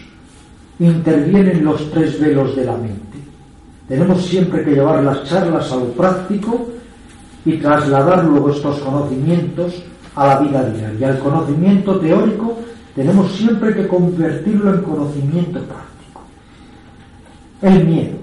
intervienen 0.79 1.63
los 1.63 1.91
tres 1.91 2.19
velos 2.19 2.55
de 2.55 2.65
la 2.65 2.77
mente. 2.77 3.17
Tenemos 3.87 4.25
siempre 4.25 4.63
que 4.63 4.71
llevar 4.71 5.03
las 5.03 5.23
charlas 5.25 5.71
a 5.71 5.75
lo 5.75 5.91
práctico 5.93 6.69
y 7.45 7.57
trasladar 7.57 8.23
luego 8.23 8.51
estos 8.51 8.79
conocimientos 8.79 9.83
a 10.15 10.27
la 10.27 10.39
vida 10.39 10.63
diaria. 10.69 11.09
El 11.09 11.19
conocimiento 11.19 11.99
teórico 11.99 12.59
tenemos 12.95 13.31
siempre 13.31 13.73
que 13.73 13.87
convertirlo 13.87 14.73
en 14.73 14.81
conocimiento 14.81 15.59
práctico. 15.59 16.21
El 17.61 17.85
miedo. 17.85 18.17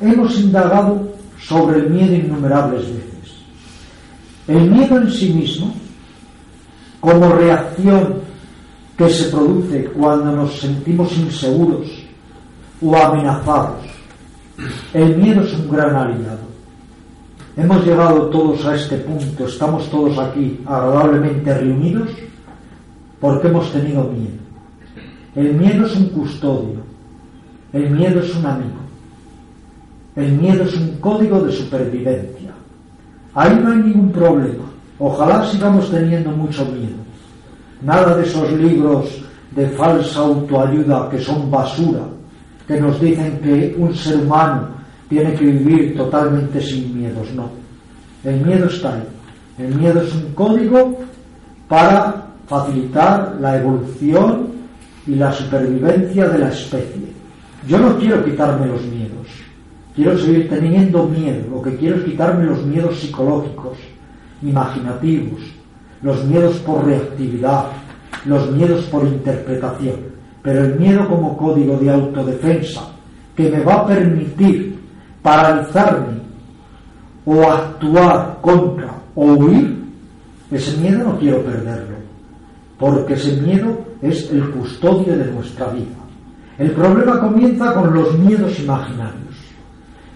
Hemos 0.00 0.38
indagado 0.38 1.08
sobre 1.40 1.78
el 1.78 1.90
miedo 1.90 2.14
innumerables 2.14 2.86
veces. 2.86 3.36
El 4.48 4.70
miedo 4.70 4.98
en 4.98 5.10
sí 5.10 5.32
mismo, 5.32 5.74
como 7.00 7.32
reacción 7.32 8.25
que 8.96 9.10
se 9.10 9.24
produce 9.24 9.84
cuando 9.90 10.32
nos 10.32 10.58
sentimos 10.58 11.16
inseguros 11.16 11.86
o 12.80 12.96
amenazados. 12.96 13.84
El 14.94 15.16
miedo 15.16 15.42
es 15.42 15.52
un 15.52 15.70
gran 15.70 15.94
aliado. 15.94 16.46
Hemos 17.56 17.84
llegado 17.84 18.26
todos 18.28 18.64
a 18.64 18.74
este 18.74 18.98
punto, 18.98 19.46
estamos 19.46 19.90
todos 19.90 20.18
aquí 20.18 20.60
agradablemente 20.66 21.54
reunidos 21.54 22.08
porque 23.20 23.48
hemos 23.48 23.70
tenido 23.72 24.04
miedo. 24.04 24.36
El 25.34 25.54
miedo 25.54 25.86
es 25.86 25.96
un 25.96 26.08
custodio, 26.08 26.80
el 27.72 27.90
miedo 27.90 28.20
es 28.20 28.34
un 28.34 28.46
amigo, 28.46 28.80
el 30.16 30.32
miedo 30.32 30.64
es 30.64 30.74
un 30.74 30.98
código 31.00 31.40
de 31.40 31.52
supervivencia. 31.52 32.52
Ahí 33.34 33.58
no 33.62 33.72
hay 33.72 33.78
ningún 33.78 34.10
problema. 34.12 34.64
Ojalá 34.98 35.44
sigamos 35.44 35.90
teniendo 35.90 36.30
mucho 36.30 36.64
miedo 36.66 37.05
Nada 37.82 38.16
de 38.16 38.24
esos 38.24 38.50
libros 38.52 39.22
de 39.52 39.68
falsa 39.68 40.20
autoayuda 40.20 41.08
que 41.10 41.18
son 41.18 41.50
basura, 41.50 42.02
que 42.66 42.80
nos 42.80 43.00
dicen 43.00 43.38
que 43.42 43.74
un 43.78 43.94
ser 43.94 44.18
humano 44.18 44.68
tiene 45.08 45.34
que 45.34 45.44
vivir 45.44 45.96
totalmente 45.96 46.60
sin 46.60 46.98
miedos. 46.98 47.32
No. 47.34 47.50
El 48.24 48.44
miedo 48.44 48.66
está 48.66 48.94
ahí. 48.94 49.02
El 49.58 49.74
miedo 49.74 50.02
es 50.02 50.14
un 50.14 50.32
código 50.34 50.98
para 51.68 52.26
facilitar 52.46 53.36
la 53.40 53.58
evolución 53.58 54.48
y 55.06 55.14
la 55.14 55.32
supervivencia 55.32 56.28
de 56.28 56.38
la 56.38 56.48
especie. 56.48 57.06
Yo 57.66 57.78
no 57.78 57.96
quiero 57.98 58.24
quitarme 58.24 58.66
los 58.66 58.82
miedos. 58.82 59.26
Quiero 59.94 60.18
seguir 60.18 60.48
teniendo 60.48 61.06
miedo. 61.06 61.44
Lo 61.50 61.62
que 61.62 61.76
quiero 61.76 61.96
es 61.96 62.04
quitarme 62.04 62.44
los 62.44 62.62
miedos 62.64 62.98
psicológicos, 63.00 63.78
imaginativos, 64.42 65.40
los 66.02 66.24
miedos 66.24 66.56
por 66.58 66.84
reactividad, 66.84 67.66
los 68.24 68.50
miedos 68.52 68.84
por 68.86 69.04
interpretación, 69.04 69.96
pero 70.42 70.64
el 70.64 70.78
miedo 70.78 71.08
como 71.08 71.36
código 71.36 71.76
de 71.76 71.90
autodefensa 71.90 72.88
que 73.34 73.50
me 73.50 73.60
va 73.60 73.74
a 73.74 73.86
permitir 73.86 74.78
paralizarme 75.22 76.20
o 77.24 77.42
actuar 77.42 78.38
contra 78.40 78.94
o 79.14 79.24
huir, 79.24 79.84
ese 80.50 80.76
miedo 80.78 81.04
no 81.04 81.18
quiero 81.18 81.42
perderlo, 81.42 81.96
porque 82.78 83.14
ese 83.14 83.40
miedo 83.40 83.78
es 84.00 84.30
el 84.30 84.50
custodio 84.50 85.16
de 85.16 85.32
nuestra 85.32 85.68
vida. 85.68 85.96
El 86.58 86.70
problema 86.70 87.20
comienza 87.20 87.74
con 87.74 87.92
los 87.92 88.16
miedos 88.18 88.58
imaginarios, 88.60 89.36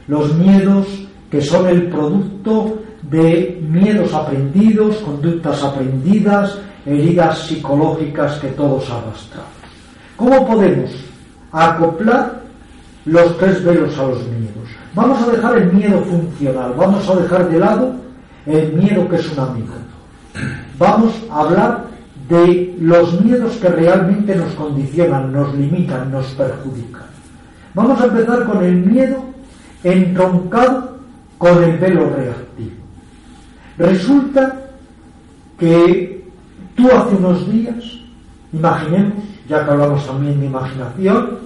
los 0.06 0.34
miedos 0.36 0.86
que 1.30 1.40
son 1.40 1.66
el 1.66 1.88
producto 1.88 2.79
de 3.10 3.60
miedos 3.68 4.14
aprendidos, 4.14 4.96
conductas 4.98 5.62
aprendidas, 5.62 6.58
heridas 6.86 7.38
psicológicas 7.46 8.38
que 8.38 8.48
todos 8.48 8.88
arrastramos. 8.88 9.50
¿Cómo 10.16 10.46
podemos 10.46 10.90
acoplar 11.50 12.40
los 13.06 13.36
tres 13.38 13.64
velos 13.64 13.98
a 13.98 14.06
los 14.06 14.18
miedos? 14.28 14.68
Vamos 14.94 15.22
a 15.22 15.30
dejar 15.30 15.58
el 15.58 15.72
miedo 15.72 16.00
funcional, 16.02 16.74
vamos 16.76 17.08
a 17.08 17.16
dejar 17.16 17.48
de 17.48 17.58
lado 17.58 17.94
el 18.46 18.72
miedo 18.74 19.08
que 19.08 19.16
es 19.16 19.32
un 19.32 19.40
amigo. 19.40 19.74
Vamos 20.78 21.12
a 21.30 21.40
hablar 21.40 21.84
de 22.28 22.76
los 22.80 23.20
miedos 23.20 23.56
que 23.56 23.68
realmente 23.68 24.36
nos 24.36 24.52
condicionan, 24.54 25.32
nos 25.32 25.52
limitan, 25.54 26.12
nos 26.12 26.26
perjudican. 26.28 27.02
Vamos 27.74 28.00
a 28.00 28.04
empezar 28.04 28.44
con 28.44 28.64
el 28.64 28.76
miedo 28.76 29.24
entroncado 29.82 30.98
con 31.38 31.62
el 31.62 31.78
velo 31.78 32.10
reactivo. 32.10 32.79
Resulta 33.80 34.60
que 35.58 36.22
tú 36.76 36.86
hace 36.92 37.16
unos 37.16 37.50
días, 37.50 37.82
imaginemos, 38.52 39.24
ya 39.48 39.64
que 39.64 39.70
hablamos 39.70 40.06
también 40.06 40.38
de 40.38 40.46
imaginación, 40.46 41.38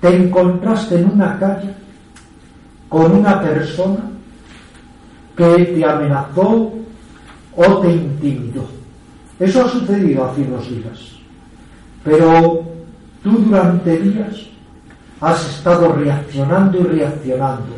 te 0.00 0.16
encontraste 0.16 0.98
en 0.98 1.12
una 1.12 1.38
calle 1.38 1.72
con 2.88 3.12
una 3.12 3.40
persona 3.40 4.10
que 5.36 5.46
te 5.46 5.84
amenazó 5.84 6.72
o 7.54 7.78
te 7.78 7.92
intimidó. 7.92 8.66
Eso 9.38 9.64
ha 9.64 9.68
sucedido 9.68 10.24
hace 10.24 10.42
unos 10.42 10.68
días. 10.68 11.12
Pero 12.02 12.64
tú 13.22 13.30
durante 13.30 13.96
días 13.98 14.34
has 15.20 15.48
estado 15.48 15.92
reaccionando 15.92 16.80
y 16.80 16.82
reaccionando 16.82 17.76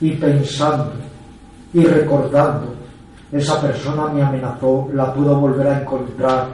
y 0.00 0.10
pensando 0.12 0.92
y 1.72 1.84
recordando 1.84 2.77
esa 3.30 3.60
persona 3.60 4.06
me 4.06 4.22
amenazó, 4.22 4.88
la 4.94 5.12
puedo 5.12 5.38
volver 5.38 5.66
a 5.66 5.80
encontrar, 5.80 6.46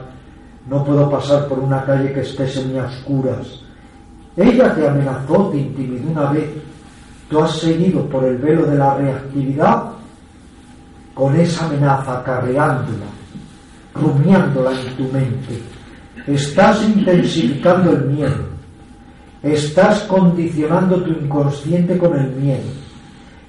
no 0.69 0.85
puedo 0.85 1.09
pasar 1.09 1.47
por 1.47 1.61
una 1.61 1.85
calle 1.85 2.13
que 2.13 2.21
esté 2.21 2.49
semi 2.49 2.79
oscuras. 2.79 3.61
Ella 4.37 4.75
te 4.75 4.89
amenazó, 4.89 5.51
te 5.51 5.59
intimidó 5.59 6.11
una 6.11 6.31
vez, 6.33 6.51
tú 7.29 7.41
has 7.41 7.53
seguido 7.59 8.05
por 8.09 8.25
el 8.25 8.39
velo 8.39 8.67
de 8.67 8.77
la 8.77 8.97
reactividad 8.97 9.85
con 11.15 11.37
esa 11.37 11.67
amenaza, 11.67 12.19
acarreándola, 12.19 13.07
rumiándola 13.95 14.73
en 14.73 14.97
tu 14.97 15.05
mente. 15.13 15.63
Estás 16.27 16.83
intensificando 16.83 17.93
el 17.93 18.07
miedo, 18.07 18.49
estás 19.45 20.01
condicionando 20.05 21.01
tu 21.05 21.11
inconsciente 21.13 21.97
con 21.99 22.19
el 22.19 22.31
miedo, 22.33 22.69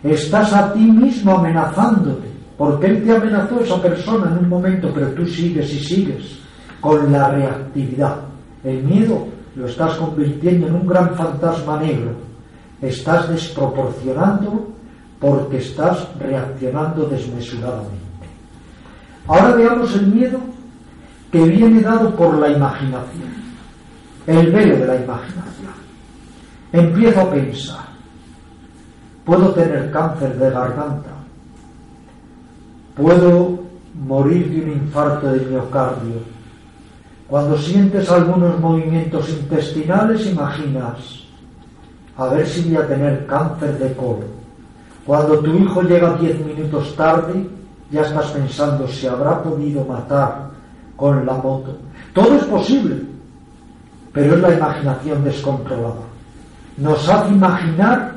estás 0.03 0.53
a 0.53 0.71
ti 0.73 0.81
mismo 0.81 1.39
amenazándote 1.39 2.24
porque 2.57 2.87
él 2.87 3.03
te 3.03 3.15
amenazó 3.15 3.59
esa 3.59 3.81
persona 3.81 4.31
en 4.31 4.45
un 4.45 4.49
momento, 4.49 4.91
pero 4.93 5.07
tú 5.09 5.25
sigues 5.25 5.73
y 5.73 5.79
sigues 5.79 6.39
con 6.79 7.11
la 7.11 7.29
reactividad. 7.29 8.17
El 8.63 8.83
miedo 8.83 9.27
lo 9.55 9.65
estás 9.65 9.95
convirtiendo 9.95 10.67
en 10.67 10.75
un 10.75 10.87
gran 10.87 11.15
fantasma 11.15 11.79
negro. 11.79 12.11
Estás 12.81 13.29
desproporcionando 13.29 14.69
porque 15.19 15.57
estás 15.57 16.07
reaccionando 16.19 17.05
desmesuradamente. 17.05 18.05
Ahora 19.27 19.55
veamos 19.55 19.95
el 19.95 20.07
miedo 20.07 20.39
que 21.31 21.43
viene 21.43 21.81
dado 21.81 22.15
por 22.15 22.37
la 22.37 22.49
imaginación, 22.49 23.33
el 24.27 24.51
velo 24.51 24.77
de 24.77 24.87
la 24.87 24.95
imaginación. 24.95 25.73
empiezo 26.71 27.21
a 27.21 27.31
pensar, 27.31 27.85
puedo 29.25 29.51
tener 29.51 29.91
cáncer 29.91 30.37
de 30.37 30.49
garganta, 30.49 31.14
puedo 32.95 33.59
morir 33.93 34.49
de 34.49 34.61
un 34.63 34.71
infarto 34.83 35.31
de 35.31 35.45
miocardio. 35.45 36.35
Cuando 37.27 37.57
sientes 37.57 38.09
algunos 38.09 38.59
movimientos 38.59 39.29
intestinales, 39.29 40.27
imaginas, 40.27 41.23
a 42.17 42.27
ver 42.27 42.47
si 42.47 42.69
voy 42.69 42.77
a 42.77 42.87
tener 42.87 43.25
cáncer 43.25 43.77
de 43.79 43.93
colon. 43.93 44.35
Cuando 45.05 45.39
tu 45.39 45.53
hijo 45.55 45.81
llega 45.81 46.15
diez 46.17 46.39
minutos 46.45 46.95
tarde, 46.95 47.47
ya 47.91 48.01
estás 48.01 48.31
pensando 48.31 48.87
si 48.87 49.07
habrá 49.07 49.41
podido 49.41 49.83
matar 49.85 50.49
con 50.95 51.25
la 51.25 51.33
moto. 51.33 51.77
Todo 52.13 52.35
es 52.35 52.43
posible, 52.45 53.01
pero 54.13 54.35
es 54.35 54.41
la 54.41 54.53
imaginación 54.53 55.23
descontrolada. 55.23 56.05
Nos 56.77 57.07
hace 57.09 57.33
imaginar 57.33 58.15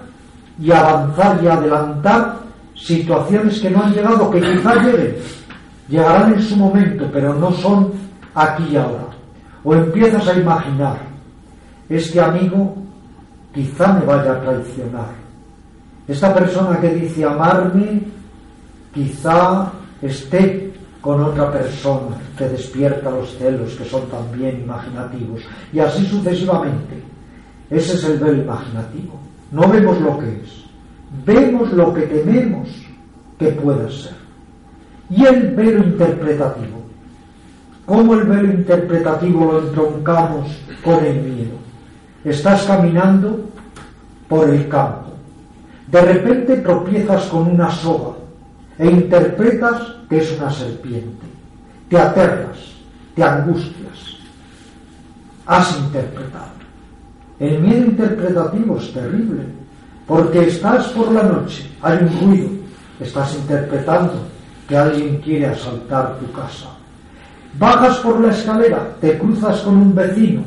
y 0.61 0.70
avanzar 0.70 1.43
y 1.43 1.47
adelantar 1.47 2.48
situaciones 2.79 3.61
que 3.61 3.70
no 3.70 3.83
han 3.83 3.93
llegado, 3.93 4.31
que 4.31 4.41
quizá 4.41 4.74
lleguen, 4.76 5.16
llegarán 5.89 6.35
en 6.35 6.43
su 6.43 6.57
momento, 6.57 7.09
pero 7.12 7.35
no 7.35 7.53
son 7.53 7.93
aquí 8.35 8.64
y 8.72 8.76
ahora. 8.76 9.09
O 9.64 9.74
empiezas 9.74 10.26
a 10.29 10.35
imaginar, 10.35 10.99
este 11.89 12.20
amigo 12.20 12.76
quizá 13.53 13.93
me 13.95 14.07
vaya 14.07 14.33
a 14.33 14.41
traicionar. 14.41 15.11
Esta 16.07 16.33
persona 16.33 16.81
que 16.81 16.95
dice 16.95 17.24
amarme, 17.24 18.03
quizá 18.95 19.70
esté 20.01 20.72
con 21.01 21.22
otra 21.22 21.51
persona 21.53 22.16
que 22.37 22.49
despierta 22.49 23.11
los 23.11 23.37
celos 23.37 23.74
que 23.74 23.85
son 23.85 24.09
también 24.09 24.61
imaginativos. 24.62 25.43
Y 25.72 25.81
así 25.81 26.07
sucesivamente. 26.07 27.03
Ese 27.70 27.95
es 27.95 28.05
el 28.05 28.18
velo 28.18 28.43
imaginativo. 28.43 29.18
No 29.51 29.68
vemos 29.68 30.01
lo 30.01 30.18
que 30.18 30.26
es, 30.26 30.64
vemos 31.25 31.73
lo 31.73 31.93
que 31.95 32.03
tememos 32.03 32.69
que 33.39 33.49
pueda 33.49 33.89
ser. 33.91 34.17
Y 35.11 35.25
el 35.25 35.55
velo 35.55 35.85
interpretativo. 35.85 36.79
¿Cómo 37.87 38.15
el 38.15 38.25
velo 38.25 38.53
interpretativo 38.53 39.53
lo 39.53 39.61
entroncamos 39.61 40.59
con 40.85 41.05
el 41.05 41.23
miedo? 41.23 41.57
Estás 42.25 42.65
caminando 42.65 43.49
por 44.29 44.51
el 44.51 44.69
campo. 44.69 45.13
De 45.91 46.03
repente 46.03 46.57
tropiezas 46.59 47.25
con 47.27 47.49
una 47.49 47.71
soga 47.71 48.17
e 48.79 48.91
interpretas 48.91 49.81
que 50.09 50.19
es 50.19 50.39
una 50.39 50.51
serpiente. 50.51 51.27
Te 51.89 51.99
aterras, 51.99 52.59
te 53.15 53.23
angustias. 53.23 54.19
Has 55.47 55.79
interpretado. 55.79 56.59
El 57.41 57.61
miedo 57.61 57.87
interpretativo 57.87 58.77
es 58.77 58.93
terrible, 58.93 59.45
porque 60.09 60.49
estás 60.49 60.89
por 60.89 61.13
la 61.13 61.23
noche, 61.23 61.71
hay 61.83 61.99
un 61.99 62.21
ruido, 62.21 62.49
estás 62.99 63.35
interpretando 63.35 64.15
que 64.67 64.75
alguien 64.75 65.19
quiere 65.19 65.47
asaltar 65.47 66.17
tu 66.19 66.33
casa. 66.33 66.69
Bajas 67.59 67.99
por 67.99 68.19
la 68.19 68.33
escalera, 68.33 68.89
te 69.03 69.19
cruzas 69.19 69.61
con 69.61 69.77
un 69.77 69.95
vecino, 69.95 70.41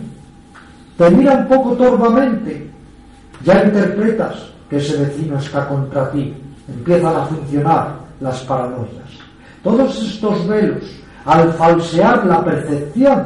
te 0.97 1.11
mira 1.11 1.35
un 1.35 1.47
poco 1.47 1.73
torvamente, 1.73 2.69
ya 3.43 3.63
interpretas 3.63 4.49
que 4.67 4.77
ese 4.77 4.97
vecino 4.97 5.37
está 5.37 5.67
contra 5.67 6.09
ti, 6.09 6.33
empiezan 6.67 7.15
a 7.15 7.25
funcionar 7.25 7.95
las 8.19 8.39
paranoias. 8.41 9.11
Todos 9.63 9.95
estos 10.01 10.47
velos, 10.47 10.83
al 11.23 11.53
falsear 11.53 12.25
la 12.25 12.43
percepción, 12.43 13.23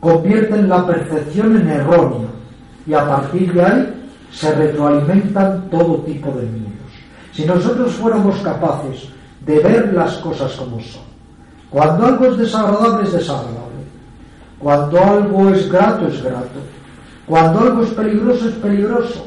convierten 0.00 0.66
la 0.66 0.86
percepción 0.86 1.60
en 1.60 1.68
errónea. 1.68 2.28
Y 2.86 2.94
a 2.94 3.06
partir 3.06 3.52
de 3.52 3.62
ahí 3.62 3.97
se 4.32 4.54
retroalimentan 4.54 5.68
todo 5.70 5.96
tipo 5.98 6.30
de 6.32 6.46
miedos. 6.46 6.72
Si 7.32 7.44
nosotros 7.44 7.92
fuéramos 7.92 8.38
capaces 8.40 9.08
de 9.46 9.58
ver 9.60 9.92
las 9.94 10.16
cosas 10.18 10.52
como 10.52 10.80
son, 10.80 11.02
cuando 11.70 12.06
algo 12.06 12.26
es 12.26 12.38
desagradable 12.38 13.04
es 13.04 13.12
desagradable, 13.12 13.84
cuando 14.58 15.02
algo 15.02 15.50
es 15.50 15.70
grato 15.70 16.08
es 16.08 16.22
grato, 16.22 16.60
cuando 17.26 17.60
algo 17.60 17.82
es 17.82 17.90
peligroso 17.90 18.48
es 18.48 18.54
peligroso, 18.56 19.26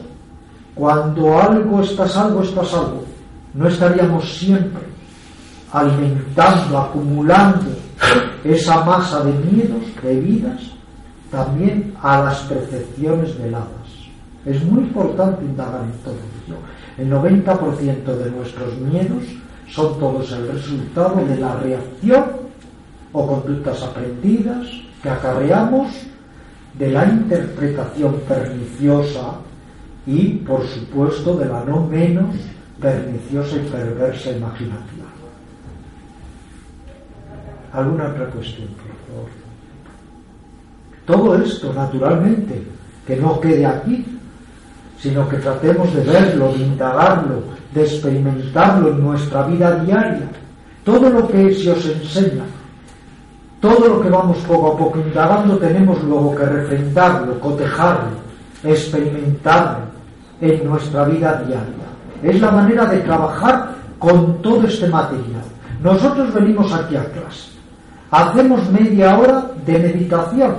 cuando 0.76 1.39
algo 1.39 1.82
está 1.82 2.08
salvo 2.08 2.43
está 2.43 2.66
salvo, 2.66 3.04
no 3.54 3.68
estaríamos 3.68 4.38
siempre 4.38 4.82
alimentando, 5.72 6.78
acumulando 6.78 7.72
esa 8.43 8.84
masa 8.84 9.24
de 9.24 9.32
miedos 9.32 9.84
debidas 10.02 10.62
también 11.30 11.93
a 12.02 12.24
las 12.24 12.39
percepciones 12.41 13.38
veladas. 13.38 13.81
Es 14.46 14.64
muy 14.64 14.84
importante 14.84 15.46
indagar 15.46 15.84
en 15.84 15.92
todo 16.04 16.16
ello. 16.16 16.58
El 16.98 17.12
90% 17.12 18.04
de 18.04 18.32
nuestros 18.32 18.78
miedos 18.80 19.24
son 19.70 20.00
todos 20.00 20.32
el 20.32 20.48
resultado 20.48 21.24
de 21.26 21.38
la 21.38 21.56
reacción 21.58 22.26
o 23.14 23.28
conductas 23.28 23.84
aprendidas 23.84 24.68
que 25.04 25.10
acarreamos 25.10 25.92
de 26.78 26.92
la 26.92 27.06
interpretación 27.06 28.16
perniciosa 28.28 29.36
y, 30.06 30.34
por 30.38 30.66
supuesto, 30.66 31.38
de 31.38 31.46
la 31.46 31.64
no 31.64 31.86
menos 31.86 32.36
perniciosa 32.80 33.58
y 33.58 33.70
perversa 33.70 34.32
imaginativa. 34.32 35.06
¿Alguna 37.74 38.10
otra 38.10 38.26
cuestión, 38.28 38.68
por 38.70 38.86
favor? 39.08 39.30
Todo 41.06 41.36
esto, 41.42 41.74
naturalmente, 41.74 42.62
que 43.06 43.16
no 43.18 43.39
quede 43.39 43.66
aquí, 43.66 44.06
sino 45.02 45.28
que 45.28 45.38
tratemos 45.38 45.93
de 45.95 46.02
verlo, 46.02 46.54
de 46.54 46.60
indagarlo, 46.60 47.41
de 47.74 47.82
experimentarlo 47.82 48.89
en 48.89 49.04
nuestra 49.04 49.43
vida 49.43 49.76
diaria. 49.84 50.30
Todo 50.84 51.10
lo 51.10 51.28
que 51.28 51.54
se 51.56 51.72
os 51.72 51.86
enseña, 51.86 52.43
todo 53.60 53.88
lo 53.88 54.02
que 54.02 54.10
vamos 54.10 54.38
poco 54.47 54.74
a 54.74 54.78
poco 54.78 54.99
indagando, 54.99 55.58
tenemos 55.58 56.04
luego 56.04 56.36
que 56.36 56.45
refrendarlo, 56.45 57.39
cotejarlo, 57.39 58.12
experimentarlo 58.64 59.86
en 60.39 60.70
nuestra 60.70 61.06
vida 61.06 61.43
diaria. 61.47 61.91
Es 62.22 62.39
la 62.39 62.52
manera 62.52 62.86
de 62.86 62.99
trabajar 62.99 63.70
con 63.97 64.39
todo 64.43 64.68
este 64.68 64.88
material. 64.88 65.43
Nosotros 65.82 66.32
venimos 66.34 66.72
aquí 66.72 66.95
a 66.95 67.06
clase. 67.06 67.52
Hacemos 68.12 68.70
media 68.70 69.18
hora 69.18 69.45
de 69.66 69.80
meditación 69.80 70.56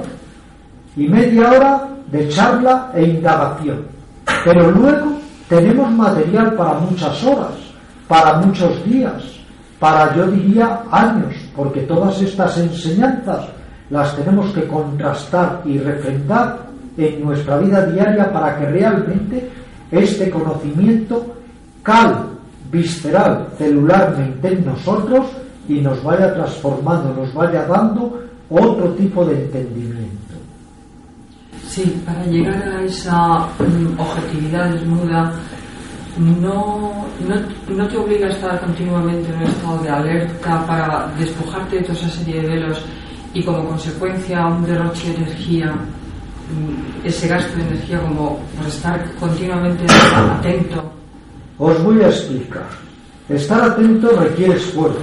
y 0.97 1.07
media 1.07 1.53
hora 1.53 1.88
de 2.11 2.28
charla 2.28 2.90
e 2.95 3.05
indagación. 3.05 4.01
Pero 4.45 4.70
luego 4.70 5.12
tenemos 5.49 5.90
material 5.93 6.55
para 6.55 6.74
muchas 6.80 7.24
horas, 7.24 7.55
para 8.09 8.38
muchos 8.38 8.84
días, 8.84 9.22
para 9.78 10.14
yo 10.16 10.26
diría 10.26 10.80
años, 10.90 11.34
porque 11.57 11.82
todas 11.82 12.20
estas 12.20 12.59
enseñanzas 12.59 13.47
las 13.90 14.16
tenemos 14.16 14.51
que 14.53 14.66
contrastar 14.66 15.61
y 15.64 15.78
refrendar 15.78 16.59
en 16.97 17.24
nuestra 17.24 17.59
vida 17.59 17.86
diaria 17.86 18.32
para 18.32 18.59
que 18.59 18.66
realmente 18.66 19.51
este 19.90 20.30
conocimiento 20.30 21.34
cal 21.82 22.30
visceral 22.70 23.49
celularmente 23.59 24.49
en 24.49 24.64
nosotros 24.64 25.26
y 25.68 25.80
nos 25.80 26.03
vaya 26.03 26.32
transformando, 26.34 27.14
nos 27.14 27.32
vaya 27.34 27.66
dando 27.66 28.20
otro 28.49 28.93
tipo 28.95 29.24
de 29.24 29.45
entendimiento. 29.45 30.22
Sí, 31.73 32.03
para 32.05 32.23
llegar 32.27 32.68
a 32.68 32.83
esa 32.83 33.47
mm, 33.59 33.99
objetividad 33.99 34.73
desnuda, 34.73 35.33
no, 36.18 37.07
no, 37.70 37.89
te 37.89 37.97
obliga 37.97 38.27
a 38.27 38.31
estar 38.31 38.61
continuamente 38.61 39.31
en 39.31 39.37
un 39.37 39.43
estado 39.45 39.83
de 39.83 39.89
alerta 39.89 40.66
para 40.66 41.11
despojarte 41.18 41.77
de 41.77 41.83
toda 41.85 41.95
esa 41.95 42.11
serie 42.11 42.43
de 42.43 42.49
velos 42.49 42.85
y 43.33 43.43
como 43.43 43.66
consecuencia 43.66 44.49
un 44.49 44.66
derroche 44.66 45.12
de 45.12 45.16
energía, 45.16 45.73
mm, 45.73 47.07
ese 47.07 47.27
gasto 47.27 47.57
de 47.57 47.62
energía 47.62 48.03
como 48.03 48.39
por 48.55 48.66
estar 48.66 49.11
continuamente 49.18 49.87
atento. 50.14 50.93
Os 51.57 51.83
voy 51.83 52.03
a 52.03 52.09
explicar. 52.09 52.68
Estar 53.31 53.62
atento 53.62 54.11
requiere 54.20 54.57
esfuerzo 54.57 55.01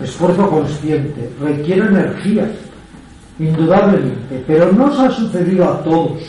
esfuerzo 0.00 0.48
consciente, 0.48 1.30
requiere 1.40 1.86
energía, 1.86 2.50
indudablemente, 3.38 4.44
pero 4.46 4.72
no 4.72 4.86
os 4.86 4.98
ha 4.98 5.10
sucedido 5.10 5.64
a 5.64 5.82
todos 5.82 6.22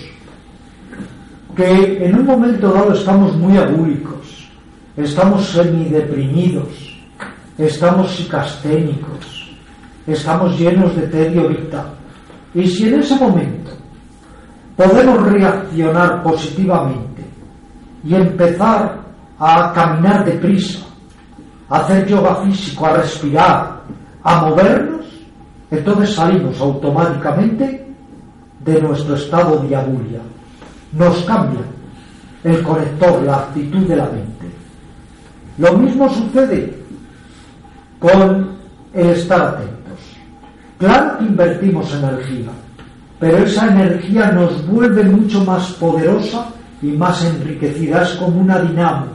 que 1.55 2.05
en 2.05 2.19
un 2.19 2.25
momento 2.25 2.71
dado 2.71 2.93
estamos 2.93 3.35
muy 3.35 3.57
agúlicos, 3.57 4.47
estamos 4.95 5.47
semideprimidos, 5.47 6.67
estamos 7.57 8.11
psicasténicos, 8.15 9.57
estamos 10.05 10.57
llenos 10.59 10.95
de 10.95 11.07
tedio 11.07 11.49
vital. 11.49 11.87
Y 12.53 12.67
si 12.67 12.87
en 12.89 12.99
ese 12.99 13.15
momento 13.15 13.71
podemos 14.75 15.19
reaccionar 15.23 16.21
positivamente 16.21 17.23
y 18.03 18.13
empezar 18.13 18.99
a 19.39 19.73
caminar 19.73 20.25
deprisa, 20.25 20.85
a 21.69 21.79
hacer 21.79 22.07
yoga 22.07 22.35
físico, 22.43 22.85
a 22.85 22.97
respirar, 22.97 23.81
a 24.23 24.41
movernos, 24.41 25.06
entonces 25.69 26.15
salimos 26.15 26.59
automáticamente 26.59 27.85
de 28.63 28.81
nuestro 28.81 29.15
estado 29.15 29.59
de 29.59 29.75
agulia. 29.75 30.21
Nos 30.93 31.23
cambia. 31.23 31.61
el 32.43 32.61
conector, 32.63 33.23
la 33.23 33.35
actitud 33.37 33.85
de 33.87 33.95
la 33.95 34.05
mente. 34.05 34.47
Lo 35.57 35.73
mismo 35.73 36.07
sucede 36.07 36.73
con 37.99 38.51
el 38.93 39.09
estar 39.09 39.41
atentos. 39.41 39.99
Claro 40.77 41.17
que 41.17 41.25
invertimos 41.25 41.93
energía, 41.93 42.49
pero 43.19 43.37
esa 43.39 43.67
energía 43.67 44.31
nos 44.31 44.65
vuelve 44.67 45.03
mucho 45.03 45.43
más 45.43 45.71
poderosa 45.73 46.47
y 46.81 46.87
más 46.87 47.25
enriquecida. 47.25 48.03
Es 48.03 48.11
como 48.11 48.39
una 48.39 48.59
dinamo, 48.59 49.07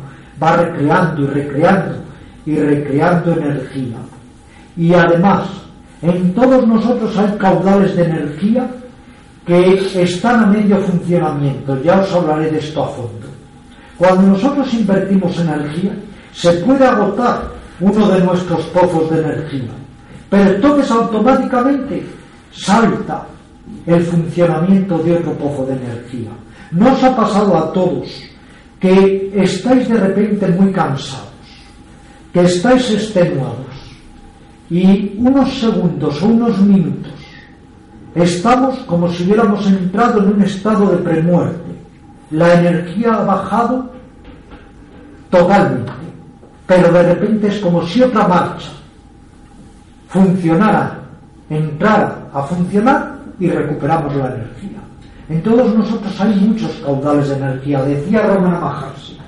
va 0.42 0.56
recreando 0.56 1.22
y 1.22 1.26
recreando 1.26 1.94
y 2.44 2.56
recreando 2.56 3.32
energía. 3.32 3.98
Y 4.76 4.92
además, 4.92 5.61
en 6.02 6.34
todos 6.34 6.66
nosotros 6.66 7.16
hay 7.16 7.36
caudales 7.38 7.96
de 7.96 8.04
energía 8.04 8.68
que 9.46 10.02
están 10.02 10.44
a 10.44 10.46
medio 10.46 10.78
funcionamiento. 10.78 11.80
Ya 11.82 12.00
os 12.00 12.12
hablaré 12.12 12.50
de 12.50 12.58
esto 12.58 12.84
a 12.84 12.88
fondo. 12.88 13.26
Cuando 13.96 14.22
nosotros 14.22 14.72
invertimos 14.74 15.38
energía, 15.38 15.92
se 16.32 16.52
puede 16.54 16.84
agotar 16.84 17.42
uno 17.80 18.08
de 18.08 18.20
nuestros 18.20 18.64
pozos 18.66 19.10
de 19.10 19.20
energía, 19.20 19.70
pero 20.28 20.50
entonces 20.50 20.90
automáticamente 20.90 22.04
salta 22.52 23.26
el 23.86 24.02
funcionamiento 24.02 24.98
de 24.98 25.16
otro 25.16 25.32
pozo 25.34 25.66
de 25.66 25.74
energía. 25.74 26.30
¿No 26.72 26.92
os 26.92 27.04
ha 27.04 27.14
pasado 27.14 27.56
a 27.56 27.72
todos 27.72 28.08
que 28.80 29.30
estáis 29.36 29.88
de 29.88 29.94
repente 29.94 30.48
muy 30.48 30.72
cansados, 30.72 31.28
que 32.32 32.42
estáis 32.42 32.90
extenuados 32.90 33.61
y 34.72 35.16
unos 35.18 35.60
segundos 35.60 36.22
o 36.22 36.26
unos 36.28 36.58
minutos 36.60 37.12
estamos 38.14 38.78
como 38.86 39.12
si 39.12 39.24
hubiéramos 39.24 39.66
entrado 39.66 40.22
en 40.22 40.32
un 40.32 40.42
estado 40.42 40.86
de 40.92 40.96
premuerte? 40.98 41.72
La 42.30 42.54
energía 42.54 43.16
ha 43.16 43.24
bajado 43.24 43.90
totalmente, 45.28 45.92
pero 46.66 46.90
de 46.90 47.02
repente 47.02 47.48
es 47.48 47.58
como 47.58 47.86
si 47.86 48.02
otra 48.02 48.26
marcha 48.26 48.70
funcionara, 50.08 51.00
entrara 51.50 52.28
a 52.32 52.42
funcionar 52.42 53.18
y 53.38 53.50
recuperamos 53.50 54.14
la 54.16 54.34
energía. 54.34 54.78
En 55.28 55.42
todos 55.42 55.74
nosotros 55.74 56.18
hay 56.18 56.34
muchos 56.36 56.70
caudales 56.84 57.28
de 57.28 57.36
energía. 57.36 57.82
Decía 57.82 58.22
Romana 58.22 58.60
Maharshi, 58.60 59.18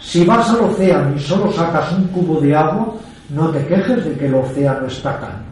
si 0.00 0.24
vas 0.26 0.50
al 0.50 0.60
océano 0.60 1.16
y 1.16 1.20
solo 1.20 1.50
sacas 1.52 1.90
un 1.92 2.04
cubo 2.08 2.40
de 2.40 2.54
agua, 2.54 2.94
no 3.30 3.50
te 3.50 3.66
quejes 3.66 4.04
de 4.04 4.14
que 4.14 4.26
el 4.26 4.34
océano 4.34 4.86
está 4.86 5.18
calmo. 5.18 5.44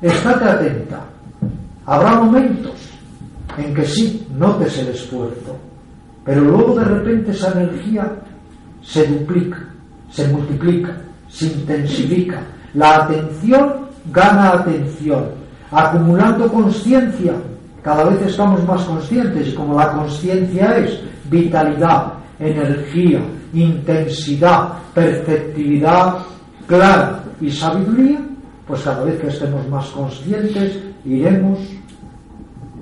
Estate 0.00 0.44
atenta. 0.44 1.00
Habrá 1.84 2.20
momentos 2.20 2.74
en 3.56 3.74
que 3.74 3.84
sí 3.84 4.26
notes 4.36 4.78
el 4.78 4.88
esfuerzo, 4.88 5.56
pero 6.24 6.42
luego 6.42 6.74
de 6.74 6.84
repente 6.84 7.30
esa 7.30 7.52
energía 7.52 8.10
se 8.82 9.06
duplica, 9.06 9.58
se 10.10 10.28
multiplica, 10.28 10.96
se 11.28 11.46
intensifica. 11.46 12.40
La 12.74 13.04
atención 13.04 13.86
gana 14.12 14.52
atención, 14.52 15.30
acumulando 15.70 16.50
conciencia. 16.52 17.34
Cada 17.82 18.04
vez 18.04 18.20
estamos 18.22 18.64
más 18.64 18.82
conscientes 18.82 19.48
y 19.48 19.54
como 19.54 19.78
la 19.78 19.92
conciencia 19.92 20.76
es 20.78 21.00
vitalidad, 21.30 22.14
energía, 22.38 23.20
intensidad, 23.52 24.72
perceptividad 24.92 26.18
clara 26.66 27.22
y 27.40 27.50
sabiduría, 27.50 28.20
pues 28.66 28.82
cada 28.82 29.04
vez 29.04 29.20
que 29.20 29.28
estemos 29.28 29.68
más 29.68 29.86
conscientes 29.90 30.78
iremos 31.04 31.58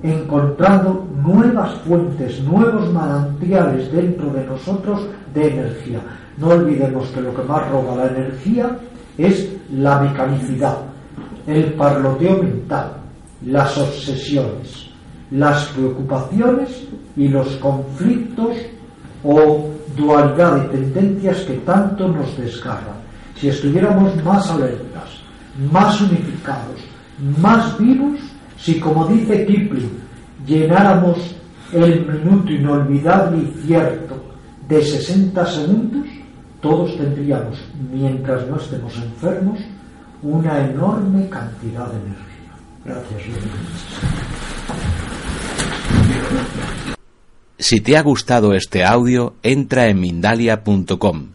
encontrando 0.03 1.07
nuevas 1.23 1.73
fuentes, 1.87 2.41
nuevos 2.43 2.91
manantiales 2.91 3.91
dentro 3.91 4.29
de 4.31 4.45
nosotros 4.45 5.07
de 5.33 5.47
energía. 5.47 5.99
No 6.37 6.49
olvidemos 6.49 7.07
que 7.09 7.21
lo 7.21 7.33
que 7.33 7.43
más 7.43 7.69
roba 7.69 7.95
la 7.95 8.07
energía 8.07 8.77
es 9.17 9.49
la 9.71 9.99
mecanicidad, 10.01 10.77
el 11.47 11.73
parloteo 11.73 12.43
mental, 12.43 12.97
las 13.45 13.77
obsesiones, 13.77 14.89
las 15.31 15.65
preocupaciones 15.67 16.87
y 17.15 17.27
los 17.29 17.47
conflictos 17.57 18.57
o 19.23 19.69
dualidad 19.95 20.57
de 20.57 20.77
tendencias 20.77 21.39
que 21.41 21.53
tanto 21.59 22.07
nos 22.07 22.37
desgarran. 22.37 23.04
Si 23.45 23.49
estuviéramos 23.49 24.23
más 24.23 24.49
alertas, 24.49 25.21
más 25.71 26.01
unificados, 26.01 26.81
más 27.39 27.77
vivos, 27.77 28.19
si 28.57 28.79
como 28.79 29.05
dice 29.05 29.45
Kipling, 29.45 29.91
llenáramos 30.47 31.19
el 31.71 32.07
minuto 32.07 32.51
inolvidable 32.51 33.43
y 33.43 33.67
cierto 33.67 34.15
de 34.67 34.83
60 34.83 35.45
segundos, 35.45 36.07
todos 36.59 36.97
tendríamos, 36.97 37.59
mientras 37.93 38.47
no 38.47 38.57
estemos 38.57 38.95
enfermos, 38.97 39.59
una 40.23 40.67
enorme 40.67 41.29
cantidad 41.29 41.85
de 41.85 41.97
energía. 41.97 42.51
Gracias. 42.83 43.21
Si 47.59 47.79
te 47.81 47.95
ha 47.95 48.01
gustado 48.01 48.55
este 48.55 48.83
audio, 48.83 49.35
entra 49.43 49.85
en 49.85 49.99
Mindalia.com. 49.99 51.34